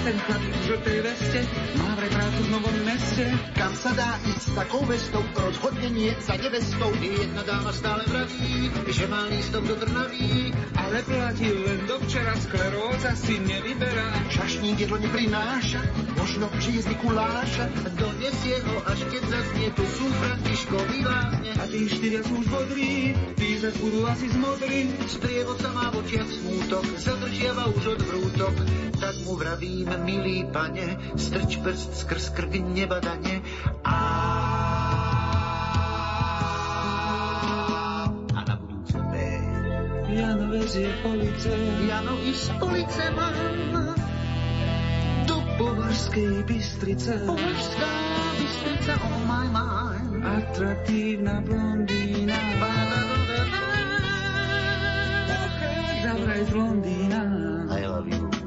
Ten 0.04 0.20
chlap 0.20 0.44
v 0.44 0.63
žltej 0.68 1.00
veste 1.00 1.39
má 1.80 1.96
vraj 1.96 2.12
prácu 2.12 2.39
v 2.44 2.50
novom 2.52 2.76
meste. 2.84 3.24
Kam 3.56 3.72
sa 3.72 3.96
dá 3.96 4.20
ísť 4.28 4.44
s 4.44 4.50
takou 4.52 4.84
vestou, 4.84 5.24
rozhodne 5.32 5.89
nie 5.96 6.12
za 6.20 6.36
nevestou. 6.36 6.92
Jedna 7.00 7.39
dáma 7.48 7.72
stále 7.72 8.04
vraví, 8.12 8.68
že 8.92 9.08
má 9.08 9.32
lístok 9.32 9.63
do 9.63 9.76
Trnaví. 9.80 10.52
Ale 10.76 11.08
platí 11.08 11.48
len 11.56 11.88
do 11.88 12.04
včera, 12.04 12.36
skleróza 12.36 13.16
si 13.16 13.39
nevyberá. 13.48 14.28
Čašník 14.28 14.84
jedlo 14.84 15.00
neprináša, 15.00 15.80
možno 16.20 16.52
že 16.60 16.76
je 16.76 16.82
z 16.84 16.88
Mikuláša. 16.92 17.66
Donesie 17.96 18.60
ho, 18.60 18.84
až 18.84 19.08
keď 19.08 19.24
zaznie, 19.24 19.72
tu 19.72 19.88
sú 19.88 20.06
Františkovi 20.20 21.00
lázne. 21.08 21.52
A 21.56 21.63
tí 21.72 21.88
štyria 21.88 22.20
sú 22.28 22.44
už 22.44 22.48
bodrí, 22.52 23.16
tí 23.39 23.56
zas 23.56 23.80
budú 23.80 24.04
asi 24.04 24.28
zmodrí. 24.36 24.92
Sprievodca 25.08 25.72
má 25.72 25.96
v 25.96 26.04
očiach 26.04 26.28
smútok, 26.28 26.84
zadržiava 27.00 27.72
už 27.72 27.96
od 27.96 28.02
vrútok. 28.04 28.56
Tak 29.04 29.16
mu 29.28 29.36
vravím, 29.36 29.92
milý 30.08 30.48
pane, 30.48 30.96
strč 31.20 31.60
prst 31.60 31.92
skrz 32.08 32.30
krk 32.32 32.56
nebadane. 32.63 33.44
A. 33.84 34.00
Jano 40.08 40.46
vezie 40.48 40.94
police, 41.04 41.50
Jano 41.89 42.16
i 42.24 42.32
z 42.32 42.48
police 42.62 43.04
mám 43.12 43.36
do 45.28 45.36
Považskej 45.58 46.48
Bystrice. 46.48 47.28
Považská 47.28 47.92
Bystrica, 48.39 48.94
oh 49.04 49.20
my 49.28 49.46
mind. 49.52 50.24
Atraktívna 50.24 51.42
blondína. 51.42 52.39
Pochádza 55.28 56.13
vraj 56.24 56.44
z 56.46 56.52
Londýna. 56.56 57.22
I 57.74 57.84
love 57.89 58.08
you, 58.08 58.42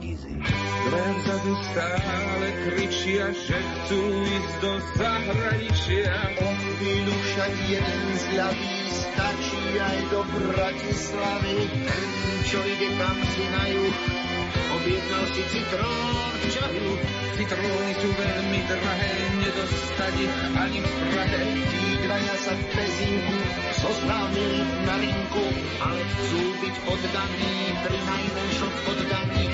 Gizzy. 0.87 0.95
Dve 0.95 1.15
vzadu 1.19 1.55
stále 1.67 2.49
kričia, 2.63 3.27
že 3.35 3.59
chcú 3.59 4.01
ísť 4.23 4.55
do 4.63 4.73
zahraničia. 4.95 6.15
O 6.39 6.49
chvíľu 6.55 7.15
však 7.35 7.53
jeden 7.67 8.03
z 8.15 8.25
ľavý 8.39 8.75
stačí 8.95 9.63
aj 9.83 9.99
do 10.15 10.21
Bratislavy. 10.31 11.59
Ten, 11.67 12.11
čo 12.47 12.59
ide 12.63 12.89
kam 13.03 13.19
si 13.19 13.45
na 13.51 13.65
juh, 13.67 14.16
objednal 14.75 15.25
si 15.35 15.43
citrón 15.51 16.33
v 16.39 16.45
čaju. 16.53 16.89
Citróny 17.37 17.93
sú 18.01 18.09
veľmi 18.17 18.61
drahé, 18.65 19.15
nedostať 19.45 20.15
ich 20.25 20.37
ani 20.57 20.81
v 20.81 20.91
Prahe. 21.13 21.43
Tí 21.69 21.83
dvaja 22.01 22.35
sa 22.41 22.53
v 22.57 22.63
pezinku 22.73 23.37
zoznámili 23.83 24.61
na 24.89 24.97
linku, 24.97 25.47
ale 25.85 26.01
chcú 26.01 26.43
byť 26.65 26.75
oddaní, 26.89 27.55
pri 27.85 27.99
najmenšom 27.99 28.73
oddaní. 28.89 29.45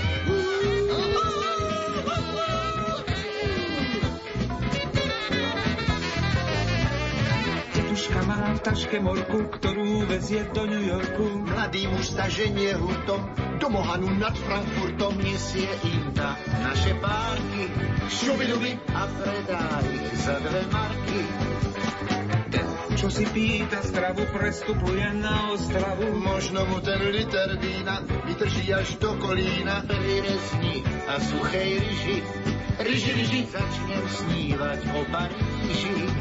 Tetuška 8.13 8.29
má 8.29 8.45
v 8.53 8.61
taške 8.61 8.99
morku, 9.01 9.39
ktorú 9.49 10.05
vezie 10.05 10.45
do 10.53 10.69
New 10.69 10.85
Yorku. 10.85 11.49
Mladý 11.49 11.89
muž 11.89 12.13
sa 12.13 12.29
ženie 12.29 12.77
hurtom, 12.77 13.25
do 13.57 13.73
Mohanu 13.73 14.13
nad 14.21 14.37
Frankfurtom 14.37 15.17
nesie 15.17 15.65
im 15.81 16.13
na 16.13 16.37
naše 16.61 16.93
párky. 17.01 17.73
Šubidubi 18.13 18.77
a 18.93 19.09
predá 19.17 19.65
ich 19.89 20.13
za 20.29 20.37
dve 20.45 20.61
marky. 20.69 21.21
Ten, 22.53 22.69
čo 23.01 23.09
si 23.09 23.25
pýta 23.33 23.81
stravu, 23.81 24.29
prestupuje 24.29 25.09
na 25.17 25.57
ostravu. 25.57 26.13
Možno 26.13 26.69
mu 26.69 26.85
ten 26.85 27.01
liter 27.09 27.57
vína 27.65 28.05
vydrží 28.29 28.77
až 28.77 28.93
do 29.01 29.17
kolína. 29.25 29.89
Pri 29.89 30.21
resni 30.21 30.85
a 31.09 31.17
suchej 31.17 31.81
ryži, 31.81 32.17
ryži, 32.77 33.11
ryži, 33.17 33.41
začnem 33.49 34.05
snívať 34.05 34.81
o 34.85 35.01
Paríži. 35.09 36.13